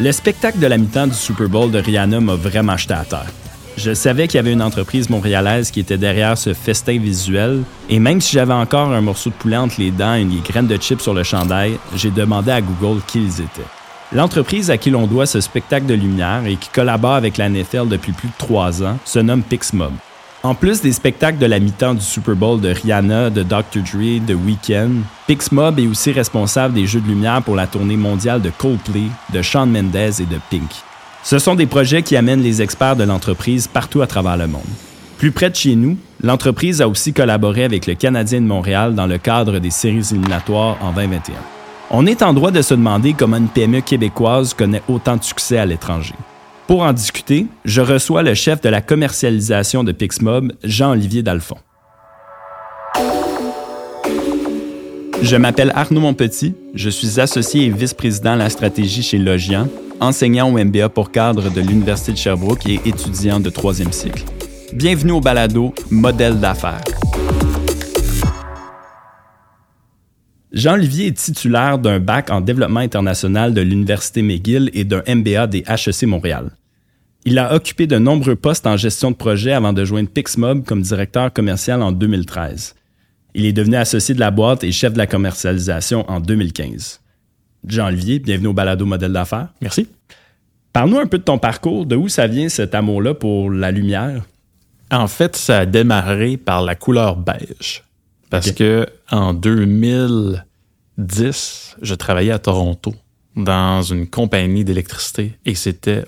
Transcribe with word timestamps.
Le 0.00 0.12
spectacle 0.12 0.60
de 0.60 0.66
la 0.68 0.78
mi-temps 0.78 1.08
du 1.08 1.14
Super 1.14 1.48
Bowl 1.48 1.72
de 1.72 1.80
Rihanna 1.80 2.20
m'a 2.20 2.36
vraiment 2.36 2.76
jeté 2.76 2.94
à 2.94 3.04
terre. 3.04 3.26
Je 3.76 3.92
savais 3.94 4.28
qu'il 4.28 4.36
y 4.36 4.38
avait 4.38 4.52
une 4.52 4.62
entreprise 4.62 5.10
montréalaise 5.10 5.72
qui 5.72 5.80
était 5.80 5.98
derrière 5.98 6.38
ce 6.38 6.54
festin 6.54 7.00
visuel, 7.00 7.64
et 7.88 7.98
même 7.98 8.20
si 8.20 8.34
j'avais 8.34 8.52
encore 8.52 8.92
un 8.92 9.00
morceau 9.00 9.30
de 9.30 9.34
poulet 9.34 9.56
entre 9.56 9.80
les 9.80 9.90
dents 9.90 10.14
et 10.14 10.20
une 10.20 10.40
graine 10.40 10.68
de 10.68 10.76
chips 10.76 11.02
sur 11.02 11.14
le 11.14 11.24
chandail, 11.24 11.80
j'ai 11.96 12.10
demandé 12.10 12.52
à 12.52 12.60
Google 12.60 13.00
qui 13.08 13.18
ils 13.18 13.40
étaient. 13.40 13.66
L'entreprise 14.12 14.70
à 14.70 14.78
qui 14.78 14.90
l'on 14.90 15.08
doit 15.08 15.26
ce 15.26 15.40
spectacle 15.40 15.86
de 15.86 15.94
lumière 15.94 16.46
et 16.46 16.54
qui 16.54 16.68
collabore 16.68 17.14
avec 17.14 17.36
la 17.36 17.48
NFL 17.48 17.88
depuis 17.88 18.12
plus 18.12 18.28
de 18.28 18.34
trois 18.38 18.84
ans 18.84 18.98
se 19.04 19.18
nomme 19.18 19.42
Pixmob. 19.42 19.92
En 20.44 20.54
plus 20.54 20.80
des 20.80 20.92
spectacles 20.92 21.38
de 21.38 21.46
la 21.46 21.58
mi-temps 21.58 21.94
du 21.94 22.00
Super 22.00 22.36
Bowl 22.36 22.60
de 22.60 22.68
Rihanna, 22.68 23.28
de 23.28 23.42
Dr. 23.42 23.82
Dre, 23.82 24.24
de 24.24 24.34
Weeknd, 24.34 25.02
Pixmob 25.26 25.80
est 25.80 25.86
aussi 25.88 26.12
responsable 26.12 26.74
des 26.74 26.86
jeux 26.86 27.00
de 27.00 27.08
lumière 27.08 27.42
pour 27.42 27.56
la 27.56 27.66
tournée 27.66 27.96
mondiale 27.96 28.40
de 28.40 28.50
Coldplay, 28.56 29.08
de 29.32 29.42
Shawn 29.42 29.68
Mendes 29.68 29.96
et 29.96 30.26
de 30.26 30.38
Pink. 30.48 30.70
Ce 31.24 31.40
sont 31.40 31.56
des 31.56 31.66
projets 31.66 32.02
qui 32.02 32.16
amènent 32.16 32.42
les 32.42 32.62
experts 32.62 32.94
de 32.94 33.02
l'entreprise 33.02 33.66
partout 33.66 34.00
à 34.00 34.06
travers 34.06 34.36
le 34.36 34.46
monde. 34.46 34.62
Plus 35.18 35.32
près 35.32 35.50
de 35.50 35.56
chez 35.56 35.74
nous, 35.74 35.98
l'entreprise 36.22 36.80
a 36.80 36.88
aussi 36.88 37.12
collaboré 37.12 37.64
avec 37.64 37.88
le 37.88 37.94
Canadien 37.94 38.40
de 38.40 38.46
Montréal 38.46 38.94
dans 38.94 39.06
le 39.06 39.18
cadre 39.18 39.58
des 39.58 39.70
séries 39.70 40.06
éliminatoires 40.12 40.76
en 40.80 40.92
2021. 40.92 41.34
On 41.90 42.06
est 42.06 42.22
en 42.22 42.32
droit 42.32 42.52
de 42.52 42.62
se 42.62 42.74
demander 42.74 43.12
comment 43.12 43.38
une 43.38 43.48
PME 43.48 43.80
québécoise 43.80 44.54
connaît 44.54 44.82
autant 44.88 45.16
de 45.16 45.24
succès 45.24 45.58
à 45.58 45.66
l'étranger. 45.66 46.14
Pour 46.68 46.82
en 46.82 46.92
discuter, 46.92 47.46
je 47.64 47.80
reçois 47.80 48.22
le 48.22 48.34
chef 48.34 48.60
de 48.60 48.68
la 48.68 48.82
commercialisation 48.82 49.84
de 49.84 49.90
Pixmob, 49.90 50.52
Jean-Olivier 50.62 51.22
Dalphon. 51.22 51.56
Je 55.22 55.36
m'appelle 55.36 55.72
Arnaud 55.74 56.02
Monpetit, 56.02 56.54
je 56.74 56.90
suis 56.90 57.20
associé 57.20 57.64
et 57.64 57.70
vice-président 57.70 58.32
à 58.32 58.36
la 58.36 58.50
stratégie 58.50 59.02
chez 59.02 59.16
Logian, 59.16 59.66
enseignant 59.98 60.52
au 60.52 60.62
MBA 60.62 60.90
pour 60.90 61.10
cadre 61.10 61.50
de 61.50 61.62
l'Université 61.62 62.12
de 62.12 62.18
Sherbrooke 62.18 62.66
et 62.66 62.82
étudiant 62.84 63.40
de 63.40 63.48
troisième 63.48 63.92
cycle. 63.92 64.24
Bienvenue 64.74 65.12
au 65.12 65.20
balado 65.22 65.72
Modèle 65.90 66.38
d'affaires. 66.38 66.84
Jean-Olivier 70.52 71.08
est 71.08 71.16
titulaire 71.16 71.78
d'un 71.78 72.00
bac 72.00 72.30
en 72.30 72.40
développement 72.40 72.80
international 72.80 73.52
de 73.52 73.60
l'Université 73.60 74.22
McGill 74.22 74.70
et 74.72 74.84
d'un 74.84 75.02
MBA 75.06 75.46
des 75.46 75.64
HEC 75.68 76.04
Montréal. 76.04 76.52
Il 77.26 77.38
a 77.38 77.54
occupé 77.54 77.86
de 77.86 77.98
nombreux 77.98 78.36
postes 78.36 78.66
en 78.66 78.78
gestion 78.78 79.10
de 79.10 79.16
projet 79.16 79.52
avant 79.52 79.74
de 79.74 79.84
joindre 79.84 80.08
Pixmob 80.08 80.64
comme 80.64 80.80
directeur 80.80 81.30
commercial 81.32 81.82
en 81.82 81.92
2013. 81.92 82.74
Il 83.34 83.44
est 83.44 83.52
devenu 83.52 83.76
associé 83.76 84.14
de 84.14 84.20
la 84.20 84.30
boîte 84.30 84.64
et 84.64 84.72
chef 84.72 84.94
de 84.94 84.98
la 84.98 85.06
commercialisation 85.06 86.08
en 86.08 86.20
2015. 86.20 87.00
Jean-Olivier, 87.66 88.18
bienvenue 88.18 88.48
au 88.48 88.52
Balado 88.54 88.86
Modèle 88.86 89.12
d'affaires. 89.12 89.48
Merci. 89.60 89.88
Parle-nous 90.72 90.98
un 90.98 91.06
peu 91.06 91.18
de 91.18 91.24
ton 91.24 91.38
parcours, 91.38 91.84
de 91.84 91.96
où 91.96 92.08
ça 92.08 92.26
vient 92.26 92.48
cet 92.48 92.74
amour-là 92.74 93.12
pour 93.12 93.50
la 93.50 93.70
lumière? 93.70 94.24
En 94.90 95.08
fait, 95.08 95.36
ça 95.36 95.60
a 95.60 95.66
démarré 95.66 96.38
par 96.38 96.62
la 96.62 96.74
couleur 96.74 97.16
beige. 97.16 97.84
Parce 98.30 98.52
que 98.52 98.86
en 99.10 99.34
2010, 99.34 101.76
je 101.80 101.94
travaillais 101.94 102.32
à 102.32 102.38
Toronto 102.38 102.94
dans 103.36 103.82
une 103.82 104.06
compagnie 104.06 104.64
d'électricité 104.64 105.38
et 105.44 105.54
c'était 105.54 106.04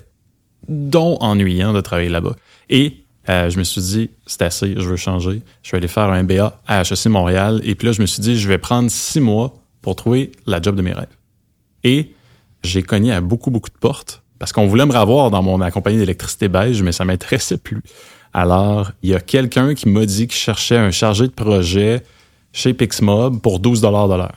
donc 0.67 1.21
ennuyant 1.21 1.73
de 1.73 1.81
travailler 1.81 2.09
là-bas. 2.09 2.35
Et 2.69 2.97
euh, 3.29 3.49
je 3.49 3.57
me 3.57 3.63
suis 3.63 3.81
dit, 3.81 4.09
c'est 4.25 4.41
assez, 4.41 4.73
je 4.77 4.87
veux 4.87 4.97
changer. 4.97 5.41
Je 5.63 5.71
vais 5.71 5.77
aller 5.77 5.87
faire 5.87 6.03
un 6.03 6.23
MBA 6.23 6.61
à 6.67 6.81
HEC 6.81 7.05
Montréal. 7.07 7.61
Et 7.63 7.75
puis 7.75 7.87
là, 7.87 7.93
je 7.93 8.01
me 8.01 8.05
suis 8.05 8.21
dit, 8.21 8.37
je 8.37 8.47
vais 8.47 8.57
prendre 8.57 8.89
six 8.89 9.19
mois 9.19 9.53
pour 9.81 9.95
trouver 9.95 10.31
la 10.45 10.61
job 10.61 10.75
de 10.75 10.81
mes 10.81 10.93
rêves. 10.93 11.07
Et 11.83 12.13
j'ai 12.63 12.83
cogné 12.83 13.11
à 13.11 13.21
beaucoup, 13.21 13.51
beaucoup 13.51 13.69
de 13.69 13.77
portes 13.77 14.21
parce 14.41 14.53
qu'on 14.53 14.65
voulait 14.65 14.87
me 14.87 14.97
revoir 14.97 15.29
dans 15.29 15.43
mon 15.43 15.59
compagnie 15.69 15.99
d'électricité 15.99 16.47
beige, 16.47 16.81
mais 16.81 16.91
ça 16.91 17.05
m'intéressait 17.05 17.57
plus. 17.57 17.83
Alors, 18.33 18.91
il 19.03 19.09
y 19.09 19.15
a 19.15 19.19
quelqu'un 19.19 19.73
qui 19.73 19.89
m'a 19.89 20.05
dit 20.05 20.27
qu'il 20.27 20.39
cherchait 20.39 20.77
un 20.77 20.91
chargé 20.91 21.27
de 21.27 21.33
projet 21.33 22.01
chez 22.53 22.73
Pixmob 22.73 23.41
pour 23.41 23.59
12 23.59 23.81
de 23.81 23.87
l'heure. 23.87 24.35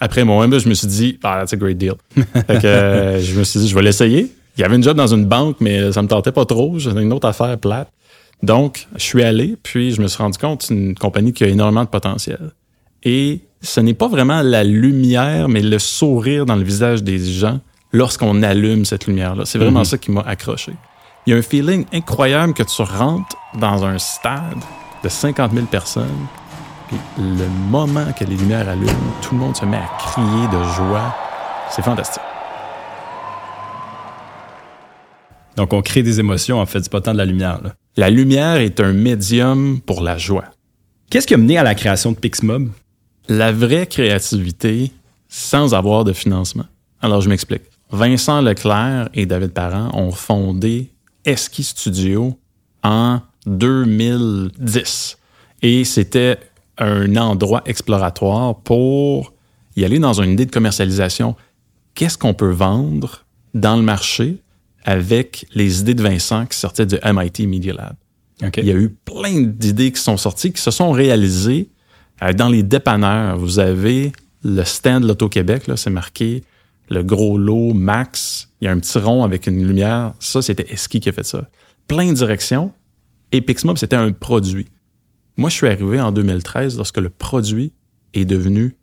Après 0.00 0.24
mon 0.24 0.46
MBA, 0.46 0.58
je 0.58 0.68
me 0.68 0.74
suis 0.74 0.88
dit, 0.88 1.18
ah, 1.22 1.38
that's 1.38 1.52
a 1.52 1.56
great 1.56 1.78
deal. 1.78 1.94
fait 2.14 2.60
que, 2.60 2.66
euh, 2.66 3.20
je 3.20 3.38
me 3.38 3.44
suis 3.44 3.60
dit, 3.60 3.68
je 3.68 3.74
vais 3.74 3.82
l'essayer. 3.82 4.32
Il 4.56 4.60
y 4.60 4.64
avait 4.64 4.76
une 4.76 4.82
job 4.82 4.96
dans 4.96 5.06
une 5.06 5.26
banque, 5.26 5.56
mais 5.60 5.92
ça 5.92 6.02
me 6.02 6.08
tentait 6.08 6.32
pas 6.32 6.44
trop. 6.44 6.78
J'avais 6.78 7.02
une 7.02 7.12
autre 7.12 7.28
affaire 7.28 7.56
plate. 7.58 7.88
Donc, 8.42 8.88
je 8.96 9.02
suis 9.02 9.22
allé, 9.22 9.56
puis 9.62 9.92
je 9.92 10.02
me 10.02 10.08
suis 10.08 10.18
rendu 10.18 10.38
compte 10.38 10.64
c'est 10.64 10.74
une 10.74 10.94
compagnie 10.96 11.32
qui 11.32 11.44
a 11.44 11.46
énormément 11.46 11.84
de 11.84 11.88
potentiel. 11.88 12.50
Et 13.04 13.40
ce 13.60 13.80
n'est 13.80 13.94
pas 13.94 14.08
vraiment 14.08 14.42
la 14.42 14.64
lumière, 14.64 15.48
mais 15.48 15.62
le 15.62 15.78
sourire 15.78 16.44
dans 16.46 16.56
le 16.56 16.64
visage 16.64 17.02
des 17.02 17.18
gens 17.18 17.60
lorsqu'on 17.92 18.42
allume 18.42 18.84
cette 18.84 19.06
lumière-là. 19.06 19.44
C'est 19.44 19.58
vraiment 19.58 19.82
mm-hmm. 19.82 19.84
ça 19.84 19.98
qui 19.98 20.10
m'a 20.10 20.22
accroché. 20.22 20.72
Il 21.24 21.30
y 21.30 21.34
a 21.34 21.38
un 21.38 21.42
feeling 21.42 21.86
incroyable 21.92 22.52
que 22.52 22.64
tu 22.64 22.82
rentres 22.82 23.36
dans 23.54 23.84
un 23.84 23.96
stade 23.96 24.58
de 25.04 25.08
50 25.08 25.52
000 25.52 25.66
personnes, 25.66 26.26
puis 26.88 26.96
le 27.16 27.46
moment 27.70 28.12
que 28.18 28.24
les 28.24 28.34
lumières 28.34 28.68
allument, 28.68 28.90
tout 29.20 29.34
le 29.34 29.40
monde 29.40 29.56
se 29.56 29.64
met 29.64 29.76
à 29.76 29.88
crier 29.98 30.48
de 30.48 30.62
joie. 30.74 31.14
C'est 31.70 31.82
fantastique. 31.82 32.22
Donc, 35.56 35.72
on 35.72 35.80
crée 35.80 36.02
des 36.02 36.18
émotions, 36.18 36.60
en 36.60 36.66
fait, 36.66 36.80
c'est 36.82 36.90
pas 36.90 37.00
tant 37.00 37.12
de 37.12 37.18
la 37.18 37.24
lumière. 37.24 37.60
La 37.96 38.10
lumière 38.10 38.56
est 38.56 38.80
un 38.80 38.92
médium 38.92 39.80
pour 39.80 40.00
la 40.00 40.18
joie. 40.18 40.46
Qu'est-ce 41.08 41.28
qui 41.28 41.34
a 41.34 41.36
mené 41.36 41.56
à 41.56 41.62
la 41.62 41.76
création 41.76 42.10
de 42.10 42.16
Pixmob? 42.16 42.68
La 43.28 43.52
vraie 43.52 43.86
créativité 43.86 44.90
sans 45.28 45.72
avoir 45.72 46.02
de 46.02 46.12
financement. 46.12 46.64
Alors, 47.00 47.20
je 47.20 47.28
m'explique. 47.28 47.62
Vincent 47.92 48.40
Leclerc 48.40 49.08
et 49.14 49.26
David 49.26 49.52
Parent 49.52 49.90
ont 49.94 50.10
fondé 50.10 50.91
Eski 51.24 51.62
Studio 51.62 52.38
en 52.82 53.20
2010. 53.46 55.18
Et 55.62 55.84
c'était 55.84 56.38
un 56.78 57.16
endroit 57.16 57.62
exploratoire 57.66 58.56
pour 58.60 59.32
y 59.76 59.84
aller 59.84 59.98
dans 59.98 60.20
une 60.20 60.32
idée 60.32 60.46
de 60.46 60.50
commercialisation. 60.50 61.36
Qu'est-ce 61.94 62.18
qu'on 62.18 62.34
peut 62.34 62.50
vendre 62.50 63.24
dans 63.54 63.76
le 63.76 63.82
marché 63.82 64.38
avec 64.84 65.46
les 65.54 65.80
idées 65.80 65.94
de 65.94 66.02
Vincent 66.02 66.46
qui 66.46 66.58
sortaient 66.58 66.86
du 66.86 66.96
MIT 67.04 67.46
Media 67.46 67.74
Lab? 67.74 67.94
Il 68.56 68.66
y 68.66 68.72
a 68.72 68.74
eu 68.74 68.88
plein 68.88 69.42
d'idées 69.42 69.92
qui 69.92 70.00
sont 70.00 70.16
sorties, 70.16 70.52
qui 70.52 70.60
se 70.60 70.72
sont 70.72 70.90
réalisées 70.90 71.68
euh, 72.22 72.32
dans 72.32 72.48
les 72.48 72.64
dépanneurs. 72.64 73.38
Vous 73.38 73.60
avez 73.60 74.10
le 74.42 74.64
stand 74.64 75.04
L'Auto-Québec, 75.04 75.64
c'est 75.76 75.90
marqué 75.90 76.42
le 76.92 77.02
gros 77.02 77.38
lot 77.38 77.72
max. 77.72 78.48
Il 78.60 78.66
y 78.66 78.68
a 78.68 78.70
un 78.70 78.78
petit 78.78 78.98
rond 78.98 79.24
avec 79.24 79.46
une 79.46 79.66
lumière. 79.66 80.12
Ça, 80.20 80.42
c'était 80.42 80.70
Eski 80.72 81.00
qui 81.00 81.08
a 81.08 81.12
fait 81.12 81.24
ça. 81.24 81.48
Plein 81.88 82.08
de 82.08 82.14
directions. 82.14 82.72
Et 83.32 83.40
Pixmob, 83.40 83.78
c'était 83.78 83.96
un 83.96 84.12
produit. 84.12 84.66
Moi, 85.36 85.48
je 85.48 85.54
suis 85.54 85.66
arrivé 85.66 86.00
en 86.00 86.12
2013 86.12 86.76
lorsque 86.76 86.98
le 86.98 87.08
produit 87.08 87.72
est 88.12 88.26
devenu 88.26 88.76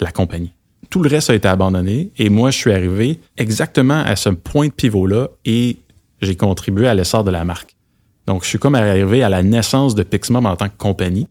la 0.00 0.12
compagnie. 0.12 0.52
Tout 0.90 1.02
le 1.02 1.08
reste 1.08 1.30
a 1.30 1.34
été 1.34 1.48
abandonné 1.48 2.12
et 2.18 2.28
moi, 2.28 2.50
je 2.50 2.58
suis 2.58 2.72
arrivé 2.72 3.18
exactement 3.38 4.00
à 4.00 4.14
ce 4.14 4.28
point 4.28 4.68
de 4.68 4.72
pivot-là 4.72 5.28
et 5.46 5.78
j'ai 6.20 6.36
contribué 6.36 6.86
à 6.86 6.94
l'essor 6.94 7.24
de 7.24 7.30
la 7.30 7.44
marque. 7.44 7.74
Donc, 8.26 8.44
je 8.44 8.48
suis 8.48 8.58
comme 8.58 8.74
arrivé 8.74 9.22
à 9.22 9.28
la 9.28 9.42
naissance 9.42 9.94
de 9.94 10.02
Pixmob 10.02 10.44
en 10.44 10.56
tant 10.56 10.68
que 10.68 10.76
compagnie 10.76 11.26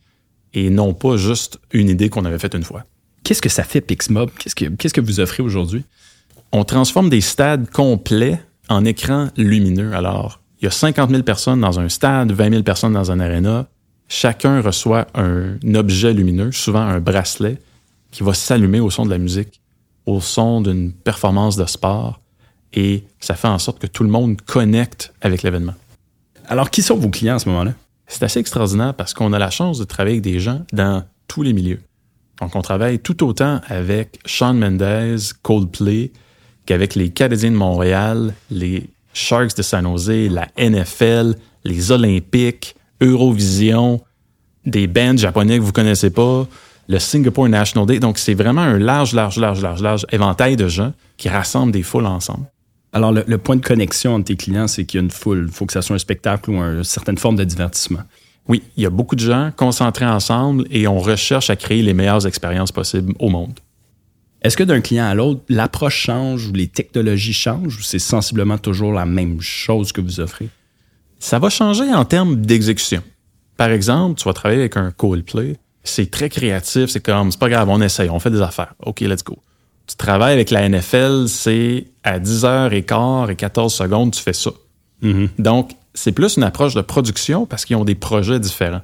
et 0.54 0.70
non 0.70 0.94
pas 0.94 1.18
juste 1.18 1.60
une 1.72 1.90
idée 1.90 2.10
qu'on 2.10 2.26
avait 2.26 2.40
faite 2.40 2.56
une 2.56 2.64
fois. 2.64 2.84
Qu'est-ce 3.24 3.42
que 3.42 3.50
ça 3.50 3.64
fait 3.64 3.82
Pixmob? 3.82 4.32
Qu'est-ce 4.40 4.56
que, 4.56 4.66
qu'est-ce 4.66 4.94
que 4.94 5.02
vous 5.02 5.20
offrez 5.20 5.44
aujourd'hui? 5.44 5.84
On 6.58 6.64
transforme 6.64 7.10
des 7.10 7.20
stades 7.20 7.70
complets 7.70 8.42
en 8.70 8.86
écrans 8.86 9.28
lumineux. 9.36 9.94
Alors, 9.94 10.40
il 10.62 10.64
y 10.64 10.68
a 10.70 10.72
50 10.72 11.10
000 11.10 11.24
personnes 11.24 11.60
dans 11.60 11.82
un 11.82 11.90
stade, 11.90 12.32
20 12.32 12.50
000 12.50 12.64
personnes 12.64 12.94
dans 12.94 13.12
un 13.12 13.20
aréna. 13.20 13.68
Chacun 14.08 14.62
reçoit 14.62 15.06
un 15.16 15.58
objet 15.74 16.14
lumineux, 16.14 16.54
souvent 16.54 16.80
un 16.80 17.02
bracelet, 17.02 17.58
qui 18.10 18.24
va 18.24 18.34
s'allumer 18.34 18.80
au 18.80 18.90
son 18.90 19.04
de 19.04 19.10
la 19.10 19.18
musique, 19.18 19.60
au 20.06 20.22
son 20.22 20.62
d'une 20.62 20.94
performance 20.94 21.58
de 21.58 21.66
sport, 21.66 22.22
et 22.72 23.04
ça 23.20 23.36
fait 23.36 23.50
en 23.50 23.60
sorte 23.60 23.80
que 23.80 23.88
tout 23.88 24.04
le 24.04 24.10
monde 24.10 24.42
connecte 24.42 25.14
avec 25.20 25.44
l'événement. 25.44 25.76
Alors, 26.48 26.70
qui 26.70 26.84
sont 26.84 26.96
vos 26.96 27.10
clients 27.10 27.36
à 27.36 27.40
ce 27.40 27.50
moment-là? 27.50 27.74
C'est 28.08 28.24
assez 28.24 28.40
extraordinaire 28.40 28.94
parce 28.94 29.14
qu'on 29.14 29.34
a 29.34 29.40
la 29.40 29.50
chance 29.50 29.78
de 29.78 29.84
travailler 29.84 30.20
avec 30.20 30.24
des 30.24 30.40
gens 30.40 30.62
dans 30.72 31.04
tous 31.28 31.44
les 31.44 31.52
milieux. 31.52 31.82
Donc, 32.40 32.56
on 32.56 32.62
travaille 32.62 33.00
tout 33.00 33.26
autant 33.26 33.60
avec 33.68 34.20
Shawn 34.26 34.58
Mendes, 34.58 35.20
Coldplay, 35.44 36.14
qu'avec 36.66 36.96
les 36.96 37.10
Canadiens 37.10 37.52
de 37.52 37.56
Montréal, 37.56 38.34
les 38.50 38.90
Sharks 39.14 39.56
de 39.56 39.62
San 39.62 39.86
Jose, 39.86 40.30
la 40.30 40.48
NFL, 40.58 41.36
les 41.64 41.92
Olympiques, 41.92 42.76
Eurovision, 43.02 44.02
des 44.66 44.88
bands 44.88 45.18
japonais 45.18 45.58
que 45.58 45.64
vous 45.64 45.72
connaissez 45.72 46.10
pas, 46.10 46.48
le 46.88 47.00
Singapore 47.00 47.50
National 47.50 47.88
Day. 47.88 48.00
Donc, 48.00 48.18
c'est 48.18 48.34
vraiment 48.34 48.62
un 48.62 48.78
large, 48.78 49.14
large, 49.14 49.38
large, 49.38 49.62
large, 49.62 49.82
large 49.82 50.06
éventail 50.12 50.56
de 50.56 50.68
gens 50.68 50.94
qui 51.18 51.30
rassemblent 51.30 51.72
des 51.72 51.84
foules 51.84 52.06
ensemble. 52.06 52.46
Alors, 52.94 53.12
le, 53.12 53.38
point 53.38 53.58
de 53.58 53.66
connexion 53.66 54.16
entre 54.16 54.26
tes 54.26 54.36
clients, 54.38 54.68
c'est 54.68 54.86
qu'il 54.86 55.00
y 55.00 55.02
a 55.02 55.04
une 55.04 55.12
foule. 55.12 55.46
Il 55.48 55.54
faut 55.54 55.66
que 55.66 55.74
ça 55.74 55.82
soit 55.82 55.96
un 55.96 56.00
spectacle 56.00 56.50
ou 56.50 56.56
une 56.56 56.84
certaine 56.84 57.18
forme 57.18 57.36
de 57.36 57.44
divertissement. 57.44 58.04
Oui, 58.48 58.64
il 58.78 58.84
y 58.84 58.86
a 58.86 58.90
beaucoup 58.90 59.16
de 59.16 59.22
gens 59.22 59.52
concentrés 59.56 60.06
ensemble 60.06 60.66
et 60.70 60.88
on 60.88 61.00
recherche 61.00 61.50
à 61.50 61.56
créer 61.56 61.82
les 61.82 61.94
meilleures 61.94 62.26
expériences 62.26 62.72
possibles 62.72 63.14
au 63.20 63.30
monde. 63.30 63.60
Est-ce 64.46 64.58
que 64.58 64.64
d'un 64.64 64.80
client 64.80 65.08
à 65.08 65.16
l'autre, 65.16 65.42
l'approche 65.50 65.98
change 65.98 66.46
ou 66.46 66.54
les 66.54 66.68
technologies 66.68 67.34
changent 67.34 67.80
ou 67.80 67.82
c'est 67.82 67.98
sensiblement 67.98 68.60
toujours 68.60 68.94
la 68.94 69.08
même 69.08 69.42
chose 69.42 69.92
que 69.92 70.02
vous 70.02 70.20
offrez? 70.20 70.50
Ça 71.18 71.40
va 71.40 71.50
changer 71.50 71.92
en 71.92 72.06
termes 72.06 72.36
d'exécution. 72.36 73.02
Par 73.58 73.72
exemple, 73.72 74.20
tu 74.20 74.26
vas 74.26 74.34
travailler 74.34 74.60
avec 74.60 74.78
un 74.78 74.92
Coldplay, 74.92 75.58
c'est 75.84 76.12
très 76.12 76.30
créatif, 76.30 76.92
c'est 76.92 77.00
comme, 77.00 77.32
c'est 77.32 77.40
pas 77.40 77.50
grave, 77.50 77.70
on 77.70 77.82
essaye, 77.82 78.08
on 78.12 78.20
fait 78.20 78.30
des 78.30 78.44
affaires. 78.44 78.76
OK, 78.86 79.00
let's 79.00 79.24
go. 79.24 79.40
Tu 79.88 79.96
travailles 79.96 80.34
avec 80.34 80.52
la 80.52 80.70
NFL, 80.70 81.26
c'est 81.28 81.88
à 82.04 82.20
10h15 82.20 83.32
et 83.32 83.36
14 83.36 83.74
secondes, 83.74 84.12
tu 84.12 84.22
fais 84.22 84.34
ça. 84.34 84.52
Mm-hmm. 85.02 85.30
Donc, 85.40 85.72
c'est 85.96 86.12
plus 86.12 86.38
une 86.38 86.44
approche 86.44 86.76
de 86.76 86.82
production 86.82 87.48
parce 87.48 87.66
qu'ils 87.66 87.78
ont 87.78 87.86
des 87.86 87.96
projets 87.96 88.40
différents. 88.40 88.84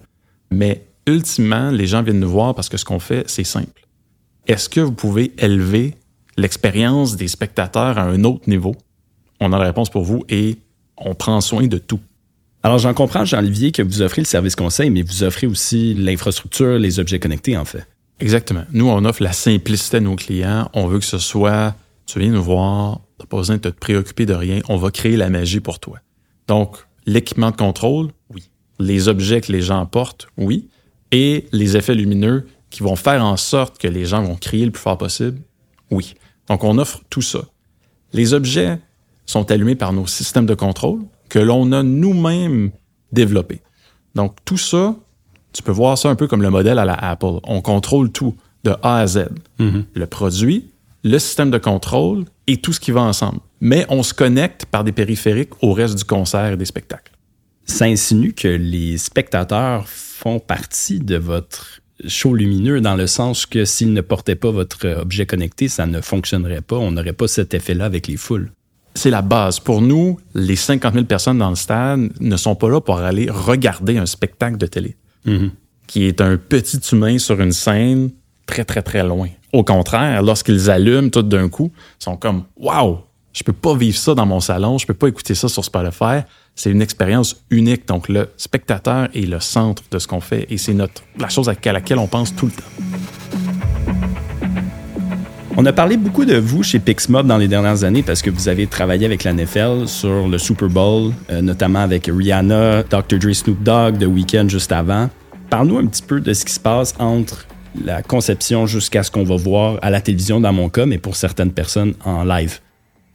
Mais 0.49 0.87
ultimement, 1.05 1.69
les 1.69 1.85
gens 1.85 2.01
viennent 2.01 2.19
nous 2.19 2.31
voir 2.31 2.55
parce 2.55 2.67
que 2.67 2.77
ce 2.77 2.85
qu'on 2.85 2.99
fait, 2.99 3.29
c'est 3.29 3.43
simple. 3.43 3.81
Est-ce 4.47 4.69
que 4.69 4.81
vous 4.81 4.91
pouvez 4.91 5.33
élever 5.37 5.95
l'expérience 6.37 7.15
des 7.15 7.27
spectateurs 7.27 7.97
à 7.97 8.03
un 8.03 8.23
autre 8.23 8.49
niveau? 8.49 8.75
On 9.39 9.53
a 9.53 9.59
la 9.59 9.65
réponse 9.65 9.89
pour 9.89 10.03
vous 10.03 10.23
et 10.29 10.57
on 10.97 11.15
prend 11.15 11.41
soin 11.41 11.67
de 11.67 11.77
tout. 11.77 11.99
Alors, 12.63 12.77
j'en 12.77 12.93
comprends, 12.93 13.25
Jean-Olivier, 13.25 13.71
que 13.71 13.81
vous 13.81 14.01
offrez 14.01 14.21
le 14.21 14.27
service 14.27 14.55
conseil, 14.55 14.91
mais 14.91 15.01
vous 15.01 15.23
offrez 15.23 15.47
aussi 15.47 15.95
l'infrastructure, 15.95 16.77
les 16.77 16.99
objets 16.99 17.19
connectés, 17.19 17.57
en 17.57 17.65
fait. 17.65 17.87
Exactement. 18.19 18.63
Nous, 18.71 18.87
on 18.87 19.03
offre 19.03 19.23
la 19.23 19.33
simplicité 19.33 19.97
à 19.97 19.99
nos 19.99 20.15
clients. 20.15 20.69
On 20.73 20.85
veut 20.85 20.99
que 20.99 21.05
ce 21.05 21.17
soit, 21.17 21.75
tu 22.05 22.19
viens 22.19 22.29
nous 22.29 22.43
voir, 22.43 23.01
tu 23.19 23.25
pas 23.25 23.37
besoin 23.37 23.57
de 23.57 23.61
te 23.61 23.69
préoccuper 23.69 24.27
de 24.27 24.33
rien. 24.33 24.59
On 24.69 24.77
va 24.77 24.91
créer 24.91 25.17
la 25.17 25.31
magie 25.31 25.59
pour 25.59 25.79
toi. 25.79 25.99
Donc, 26.47 26.77
l'équipement 27.07 27.49
de 27.49 27.55
contrôle, 27.55 28.09
oui. 28.29 28.43
Les 28.79 29.07
objets 29.07 29.41
que 29.41 29.51
les 29.51 29.61
gens 29.61 29.85
portent, 29.87 30.27
oui. 30.37 30.67
Et 31.11 31.47
les 31.51 31.77
effets 31.77 31.95
lumineux 31.95 32.45
qui 32.71 32.81
vont 32.81 32.95
faire 32.95 33.23
en 33.23 33.37
sorte 33.37 33.77
que 33.77 33.87
les 33.87 34.05
gens 34.05 34.23
vont 34.23 34.35
crier 34.35 34.65
le 34.65 34.71
plus 34.71 34.81
fort 34.81 34.97
possible, 34.97 35.39
oui. 35.91 36.15
Donc, 36.47 36.63
on 36.63 36.79
offre 36.79 37.01
tout 37.09 37.21
ça. 37.21 37.41
Les 38.13 38.33
objets 38.33 38.79
sont 39.25 39.51
allumés 39.51 39.75
par 39.75 39.93
nos 39.93 40.07
systèmes 40.07 40.47
de 40.47 40.55
contrôle 40.55 41.01
que 41.29 41.37
l'on 41.37 41.71
a 41.71 41.83
nous-mêmes 41.83 42.71
développés. 43.11 43.61
Donc, 44.15 44.35
tout 44.43 44.57
ça, 44.57 44.95
tu 45.53 45.61
peux 45.61 45.71
voir 45.71 45.97
ça 45.97 46.09
un 46.09 46.15
peu 46.15 46.27
comme 46.27 46.41
le 46.41 46.49
modèle 46.49 46.79
à 46.79 46.85
la 46.85 46.95
Apple. 46.95 47.39
On 47.43 47.61
contrôle 47.61 48.11
tout 48.11 48.35
de 48.63 48.71
A 48.81 48.99
à 48.99 49.07
Z. 49.07 49.27
Le 49.93 50.05
produit, 50.07 50.71
le 51.03 51.19
système 51.19 51.51
de 51.51 51.57
contrôle 51.57 52.25
et 52.47 52.57
tout 52.57 52.73
ce 52.73 52.79
qui 52.79 52.91
va 52.91 53.01
ensemble. 53.01 53.39
Mais 53.59 53.85
on 53.89 54.03
se 54.03 54.13
connecte 54.13 54.65
par 54.65 54.83
des 54.83 54.91
périphériques 54.91 55.61
au 55.61 55.73
reste 55.73 55.97
du 55.97 56.03
concert 56.03 56.53
et 56.53 56.57
des 56.57 56.65
spectacles. 56.65 57.11
Ça 57.65 57.85
insinue 57.85 58.33
que 58.33 58.47
les 58.47 58.97
spectateurs 58.97 59.87
font 59.87 60.39
partie 60.39 60.99
de 60.99 61.15
votre 61.15 61.80
show 62.07 62.33
lumineux 62.33 62.81
dans 62.81 62.95
le 62.95 63.07
sens 63.07 63.45
que 63.45 63.65
s'ils 63.65 63.93
ne 63.93 64.01
portaient 64.01 64.35
pas 64.35 64.51
votre 64.51 64.87
objet 64.99 65.25
connecté, 65.25 65.67
ça 65.67 65.85
ne 65.85 66.01
fonctionnerait 66.01 66.61
pas. 66.61 66.77
On 66.77 66.91
n'aurait 66.91 67.13
pas 67.13 67.27
cet 67.27 67.53
effet-là 67.53 67.85
avec 67.85 68.07
les 68.07 68.17
foules. 68.17 68.51
C'est 68.93 69.09
la 69.09 69.21
base. 69.21 69.59
Pour 69.59 69.81
nous, 69.81 70.19
les 70.35 70.55
50 70.55 70.93
000 70.93 71.05
personnes 71.05 71.37
dans 71.37 71.49
le 71.49 71.55
stade 71.55 72.09
ne 72.19 72.37
sont 72.37 72.55
pas 72.55 72.69
là 72.69 72.81
pour 72.81 72.97
aller 72.97 73.29
regarder 73.29 73.97
un 73.97 74.05
spectacle 74.05 74.57
de 74.57 74.65
télé, 74.65 74.97
qui 75.87 76.03
est 76.05 76.19
un 76.21 76.37
petit 76.37 76.79
humain 76.91 77.17
sur 77.17 77.39
une 77.39 77.53
scène 77.53 78.11
très, 78.45 78.65
très, 78.65 78.81
très 78.81 79.03
loin. 79.03 79.29
Au 79.53 79.63
contraire, 79.63 80.21
lorsqu'ils 80.23 80.69
allument 80.69 81.09
tout 81.09 81.23
d'un 81.23 81.47
coup, 81.49 81.71
ils 81.99 82.03
sont 82.03 82.17
comme 82.17 82.43
Waouh, 82.57 82.99
je 83.33 83.43
peux 83.43 83.53
pas 83.53 83.75
vivre 83.75 83.97
ça 83.97 84.13
dans 84.13 84.25
mon 84.25 84.39
salon, 84.39 84.77
je 84.77 84.85
peux 84.85 84.93
pas 84.93 85.07
écouter 85.07 85.35
ça 85.35 85.47
sur 85.47 85.63
Spotify. 85.63 86.21
C'est 86.55 86.69
une 86.69 86.81
expérience 86.81 87.43
unique. 87.49 87.87
Donc, 87.87 88.09
le 88.09 88.27
spectateur 88.37 89.07
est 89.13 89.25
le 89.25 89.39
centre 89.39 89.83
de 89.89 89.99
ce 89.99 90.07
qu'on 90.07 90.19
fait 90.19 90.45
et 90.49 90.57
c'est 90.57 90.73
notre, 90.73 91.01
la 91.17 91.29
chose 91.29 91.49
à 91.49 91.71
laquelle 91.71 91.99
on 91.99 92.07
pense 92.07 92.35
tout 92.35 92.47
le 92.47 92.51
temps. 92.51 92.63
On 95.57 95.65
a 95.65 95.73
parlé 95.73 95.97
beaucoup 95.97 96.25
de 96.25 96.37
vous 96.37 96.63
chez 96.63 96.79
Pixmob 96.79 97.27
dans 97.27 97.37
les 97.37 97.47
dernières 97.47 97.83
années 97.83 98.03
parce 98.03 98.21
que 98.21 98.29
vous 98.29 98.47
avez 98.47 98.67
travaillé 98.67 99.05
avec 99.05 99.23
la 99.23 99.33
NFL 99.33 99.87
sur 99.87 100.27
le 100.27 100.37
Super 100.37 100.69
Bowl, 100.69 101.11
euh, 101.29 101.41
notamment 101.41 101.79
avec 101.79 102.09
Rihanna, 102.11 102.83
Dr. 102.83 103.19
Dre 103.19 103.33
Snoop 103.33 103.61
Dogg, 103.61 103.99
The 103.99 104.05
Weeknd 104.05 104.47
juste 104.47 104.71
avant. 104.71 105.09
Parle-nous 105.49 105.77
un 105.77 105.85
petit 105.87 106.01
peu 106.01 106.21
de 106.21 106.33
ce 106.33 106.45
qui 106.45 106.53
se 106.53 106.59
passe 106.59 106.95
entre 106.99 107.45
la 107.83 108.01
conception 108.01 108.65
jusqu'à 108.65 109.03
ce 109.03 109.11
qu'on 109.11 109.23
va 109.23 109.35
voir 109.35 109.77
à 109.81 109.89
la 109.89 110.01
télévision 110.01 110.39
dans 110.39 110.53
mon 110.53 110.69
cas, 110.69 110.85
mais 110.85 110.97
pour 110.97 111.15
certaines 111.15 111.51
personnes 111.51 111.93
en 112.05 112.23
live. 112.23 112.59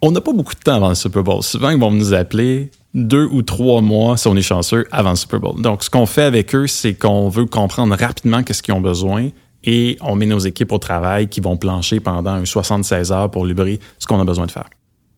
On 0.03 0.11
n'a 0.11 0.21
pas 0.21 0.33
beaucoup 0.33 0.55
de 0.55 0.61
temps 0.61 0.75
avant 0.75 0.91
le 0.91 0.95
Super 0.95 1.23
Bowl. 1.23 1.43
Souvent, 1.43 1.71
ils 1.71 1.79
vont 1.79 1.91
nous 1.91 2.13
appeler 2.13 2.71
deux 2.95 3.27
ou 3.31 3.43
trois 3.43 3.81
mois, 3.81 4.17
si 4.17 4.29
on 4.29 4.37
est 4.37 4.43
chanceux, 4.43 4.87
avant 4.91 5.11
le 5.11 5.17
Super 5.17 5.41
Bowl. 5.41 5.61
Donc, 5.61 5.83
ce 5.83 5.91
qu'on 5.91 6.07
fait 6.07 6.23
avec 6.23 6.55
eux, 6.55 6.67
c'est 6.67 6.95
qu'on 6.95 7.29
veut 7.29 7.47
comprendre 7.47 7.97
rapidement 7.97 8.43
qu'est-ce 8.43 8.63
qu'ils 8.63 8.75
ont 8.75 8.81
besoin 8.81 9.31
et 9.65 9.97
on 10.01 10.15
met 10.15 10.27
nos 10.27 10.39
équipes 10.39 10.73
au 10.73 10.79
travail 10.79 11.29
qui 11.29 11.41
vont 11.41 11.57
plancher 11.57 12.01
pendant 12.01 12.31
un 12.31 12.45
76 12.45 13.11
heures 13.11 13.31
pour 13.31 13.45
livrer 13.45 13.81
ce 13.99 14.07
qu'on 14.07 14.21
a 14.21 14.25
besoin 14.25 14.47
de 14.47 14.51
faire. 14.51 14.69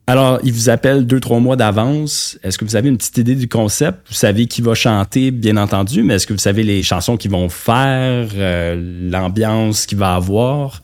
Alors, 0.07 0.39
ils 0.43 0.55
vous 0.55 0.71
appellent 0.71 1.07
deux, 1.07 1.21
trois 1.21 1.39
mois 1.39 1.57
d'avance. 1.57 2.39
Est-ce 2.43 2.57
que 2.57 2.65
vous 2.65 2.77
avez 2.77 2.89
une 2.89 2.97
petite 2.97 3.19
idée 3.19 3.35
du 3.35 3.47
concept? 3.47 4.09
Vous 4.09 4.15
savez 4.15 4.47
qui 4.47 4.63
va 4.63 4.73
chanter, 4.73 5.31
bien 5.31 5.59
entendu, 5.59 6.03
mais 6.03 6.15
est-ce 6.15 6.27
que 6.27 6.33
vous 6.33 6.39
savez 6.39 6.63
les 6.63 6.83
chansons 6.83 7.19
qu'ils 7.19 7.31
vont 7.31 7.51
faire, 7.51 8.29
euh, 8.35 9.11
l'ambiance 9.11 9.85
qu'il 9.85 9.99
va 9.99 10.15
avoir? 10.15 10.81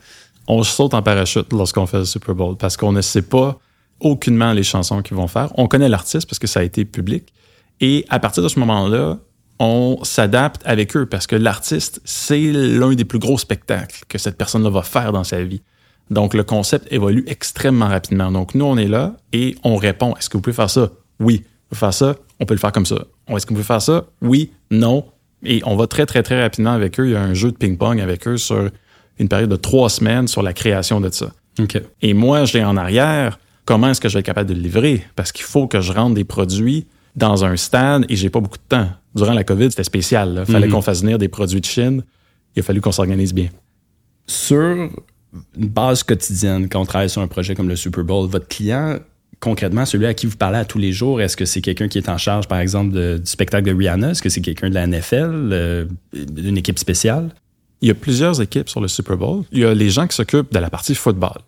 On 0.47 0.63
saute 0.63 0.93
en 0.93 1.01
parachute 1.01 1.51
lorsqu'on 1.55 1.87
fait 1.87 1.99
le 1.99 2.05
Super 2.05 2.35
Bowl 2.35 2.57
parce 2.59 2.77
qu'on 2.77 2.93
ne 2.93 3.01
sait 3.01 3.23
pas 3.23 3.59
aucunement 4.05 4.53
les 4.53 4.63
chansons 4.63 5.03
qu'ils 5.03 5.17
vont 5.17 5.27
faire. 5.27 5.51
On 5.59 5.67
connaît 5.67 5.89
l'artiste 5.89 6.29
parce 6.29 6.39
que 6.39 6.47
ça 6.47 6.61
a 6.61 6.63
été 6.63 6.85
public. 6.85 7.33
Et 7.81 8.05
à 8.09 8.21
partir 8.21 8.43
de 8.43 8.49
ce 8.49 8.59
moment-là, 8.61 9.19
on 9.59 9.99
s'adapte 10.03 10.63
avec 10.65 10.97
eux 10.97 11.07
parce 11.07 11.27
que 11.27 11.37
l'artiste, 11.37 12.01
c'est 12.05 12.53
l'un 12.53 12.95
des 12.95 13.05
plus 13.05 13.19
gros 13.19 13.39
spectacles 13.39 14.01
que 14.09 14.19
cette 14.19 14.37
personne-là 14.37 14.71
va 14.71 14.83
faire 14.83 15.13
dans 15.13 15.25
sa 15.25 15.43
vie. 15.43 15.63
Donc, 16.11 16.35
le 16.35 16.43
concept 16.43 16.93
évolue 16.93 17.25
extrêmement 17.27 17.89
rapidement. 17.89 18.31
Donc, 18.31 18.55
nous, 18.55 18.65
on 18.65 18.77
est 18.77 18.89
là 18.89 19.17
et 19.33 19.57
on 19.65 19.77
répond. 19.77 20.15
Est-ce 20.17 20.29
que 20.29 20.37
vous 20.37 20.43
pouvez 20.43 20.55
faire 20.55 20.71
ça? 20.71 20.91
Oui. 21.19 21.45
Vous 21.71 21.77
faire 21.77 21.95
ça? 21.95 22.17
On 22.41 22.47
peut 22.47 22.55
le 22.55 22.61
faire 22.61 22.73
comme 22.73 22.87
ça. 22.87 23.07
Est-ce 23.29 23.47
que 23.47 23.51
vous 23.51 23.57
pouvez 23.57 23.67
faire 23.67 23.83
ça? 23.83 24.05
Oui. 24.21 24.53
Non. 24.71 25.07
Et 25.45 25.63
on 25.65 25.77
va 25.77 25.87
très, 25.87 26.05
très, 26.05 26.23
très 26.23 26.43
rapidement 26.43 26.73
avec 26.73 27.01
eux. 27.01 27.07
Il 27.07 27.13
y 27.13 27.17
a 27.17 27.23
un 27.23 27.35
jeu 27.35 27.53
de 27.53 27.57
ping-pong 27.57 28.01
avec 28.01 28.29
eux 28.29 28.37
sur 28.37 28.69
une 29.19 29.29
période 29.29 29.51
de 29.51 29.57
trois 29.57 29.89
semaines 29.89 30.29
sur 30.29 30.43
la 30.43 30.53
création 30.53 31.01
de 31.01 31.11
ça. 31.11 31.31
OK. 31.59 31.81
Et 32.03 32.15
moi, 32.15 32.45
j'ai 32.45 32.65
en 32.65 32.77
arrière, 32.77 33.39
comment 33.65 33.89
est-ce 33.91 34.01
que 34.01 34.09
je 34.09 34.15
vais 34.15 34.21
être 34.21 34.27
capable 34.27 34.49
de 34.49 34.55
le 34.55 34.61
livrer? 34.61 35.05
Parce 35.17 35.33
qu'il 35.33 35.45
faut 35.45 35.67
que 35.67 35.81
je 35.81 35.93
rentre 35.93 36.15
des 36.15 36.25
produits 36.25 36.87
dans 37.17 37.45
un 37.45 37.57
stade 37.57 38.05
et 38.09 38.17
j'ai 38.17 38.31
pas 38.31 38.41
beaucoup 38.41 38.59
de 38.59 38.63
temps. 38.69 38.89
Durant 39.15 39.33
la 39.35 39.45
COVID, 39.45 39.71
c'était 39.71 39.85
spécial. 39.85 40.45
Il 40.49 40.53
fallait 40.53 40.69
qu'on 40.69 40.83
fasse 40.83 41.03
venir 41.03 41.19
des 41.19 41.29
produits 41.29 41.61
de 41.61 41.67
Chine. 41.67 42.03
Il 42.57 42.61
a 42.61 42.63
fallu 42.63 42.81
qu'on 42.81 42.93
s'organise 42.93 43.33
bien. 43.33 43.49
Sur 44.27 44.61
une 44.61 44.91
base 45.69 46.03
quotidienne, 46.03 46.69
quand 46.69 46.81
on 46.81 46.87
travaille 46.87 47.11
sur 47.11 47.21
un 47.23 47.29
projet 47.29 47.55
comme 47.55 47.69
le 47.69 47.77
Super 47.77 48.05
Bowl, 48.05 48.29
votre 48.29 48.49
client, 48.49 48.99
concrètement, 49.41 49.85
celui 49.85 50.07
à 50.07 50.15
qui 50.15 50.27
vous 50.27 50.37
parlez 50.37 50.59
à 50.59 50.65
tous 50.65 50.79
les 50.79 50.93
jours, 50.93 51.21
est-ce 51.21 51.37
que 51.37 51.45
c'est 51.45 51.61
quelqu'un 51.61 51.89
qui 51.89 51.99
est 51.99 52.09
en 52.09 52.19
charge, 52.19 52.49
par 52.49 52.59
exemple, 52.59 52.93
de- 52.93 53.19
du 53.19 53.31
spectacle 53.31 53.69
de 53.69 53.77
Rihanna? 53.77 54.11
Est-ce 54.11 54.23
que 54.23 54.29
c'est 54.29 54.41
quelqu'un 54.41 54.69
de 54.71 54.75
la 54.75 54.87
NFL, 54.87 55.51
euh, 55.53 55.85
d'une 56.13 56.57
équipe 56.57 56.79
spéciale? 56.79 57.31
Il 57.81 57.89
y 57.89 57.91
a 57.91 57.95
plusieurs 57.95 58.41
équipes 58.41 58.69
sur 58.69 58.81
le 58.81 58.89
Super 58.89 59.17
Bowl. 59.17 59.43
Il 59.53 59.59
y 59.61 59.65
a 59.65 59.75
les 59.75 59.91
gens 59.91 60.07
qui 60.07 60.17
s'occupent 60.17 60.53
de 60.53 60.59
la 60.59 60.71
partie 60.71 60.95
football. 60.95 61.39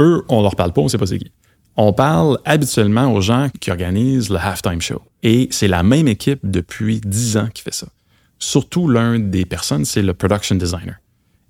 Eux, 0.00 0.24
on 0.28 0.42
leur 0.42 0.56
parle 0.56 0.72
pas, 0.72 0.80
on 0.80 0.88
sait 0.88 0.98
pas 0.98 1.06
c'est 1.06 1.18
qui. 1.18 1.30
On 1.76 1.92
parle 1.92 2.38
habituellement 2.44 3.12
aux 3.12 3.20
gens 3.20 3.48
qui 3.60 3.70
organisent 3.70 4.30
le 4.30 4.36
halftime 4.36 4.80
show. 4.80 5.02
Et 5.24 5.48
c'est 5.50 5.66
la 5.66 5.82
même 5.82 6.06
équipe 6.06 6.38
depuis 6.44 7.00
10 7.00 7.36
ans 7.36 7.48
qui 7.52 7.62
fait 7.62 7.74
ça. 7.74 7.88
Surtout 8.38 8.88
l'un 8.88 9.18
des 9.18 9.44
personnes, 9.44 9.84
c'est 9.84 10.02
le 10.02 10.14
production 10.14 10.54
designer. 10.54 10.96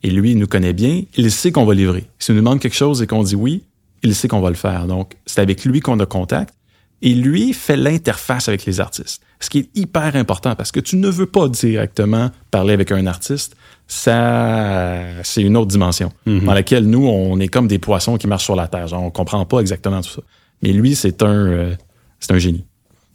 Et 0.03 0.11
lui, 0.11 0.33
il 0.33 0.39
nous 0.39 0.47
connaît 0.47 0.73
bien, 0.73 1.03
il 1.17 1.31
sait 1.31 1.53
qu'on 1.53 1.65
va 1.65 1.75
livrer. 1.75 2.07
Si 2.19 2.31
on 2.31 2.35
nous 2.35 2.41
demande 2.41 2.61
quelque 2.61 2.77
chose 2.77 3.03
et 3.03 3.07
qu'on 3.07 3.23
dit 3.23 3.35
oui, 3.35 3.65
il 4.03 4.15
sait 4.15 4.29
qu'on 4.29 4.41
va 4.41 4.51
le 4.51 4.55
faire. 4.55 4.87
Donc, 4.87 5.17
c'est 5.27 5.41
avec 5.41 5.65
lui 5.65 5.81
qu'on 5.81 5.99
a 6.01 6.07
contact. 6.07 6.55
Et 7.03 7.15
lui 7.15 7.53
fait 7.53 7.77
l'interface 7.77 8.49
avec 8.49 8.65
les 8.65 8.81
artistes. 8.81 9.21
Ce 9.41 9.51
qui 9.51 9.59
est 9.59 9.69
hyper 9.75 10.17
important 10.17 10.55
parce 10.55 10.73
que 10.73 10.81
tu 10.81 10.97
ne 10.97 11.09
veux 11.09 11.27
pas 11.27 11.49
directement 11.49 12.31
parler 12.51 12.73
avec 12.73 12.93
un 12.93 13.07
artiste. 13.07 13.57
Ça, 13.87 15.03
c'est 15.23 15.43
une 15.43 15.57
autre 15.57 15.69
dimension 15.69 16.11
dans 16.25 16.55
laquelle 16.55 16.87
nous, 16.89 17.07
on 17.07 17.39
est 17.41 17.49
comme 17.49 17.69
des 17.69 17.79
poissons 17.79 18.17
qui 18.17 18.27
marchent 18.27 18.45
sur 18.45 18.57
la 18.57 18.69
terre. 18.69 18.89
Genre, 18.89 19.03
on 19.03 19.11
comprend 19.11 19.45
pas 19.45 19.61
exactement 19.61 20.01
tout 20.01 20.11
ça. 20.11 20.23
Mais 20.63 20.73
lui, 20.73 20.95
c'est 20.95 21.23
un, 21.23 21.47
euh, 21.47 21.75
c'est 22.21 22.33
un 22.33 22.39
génie. 22.39 22.65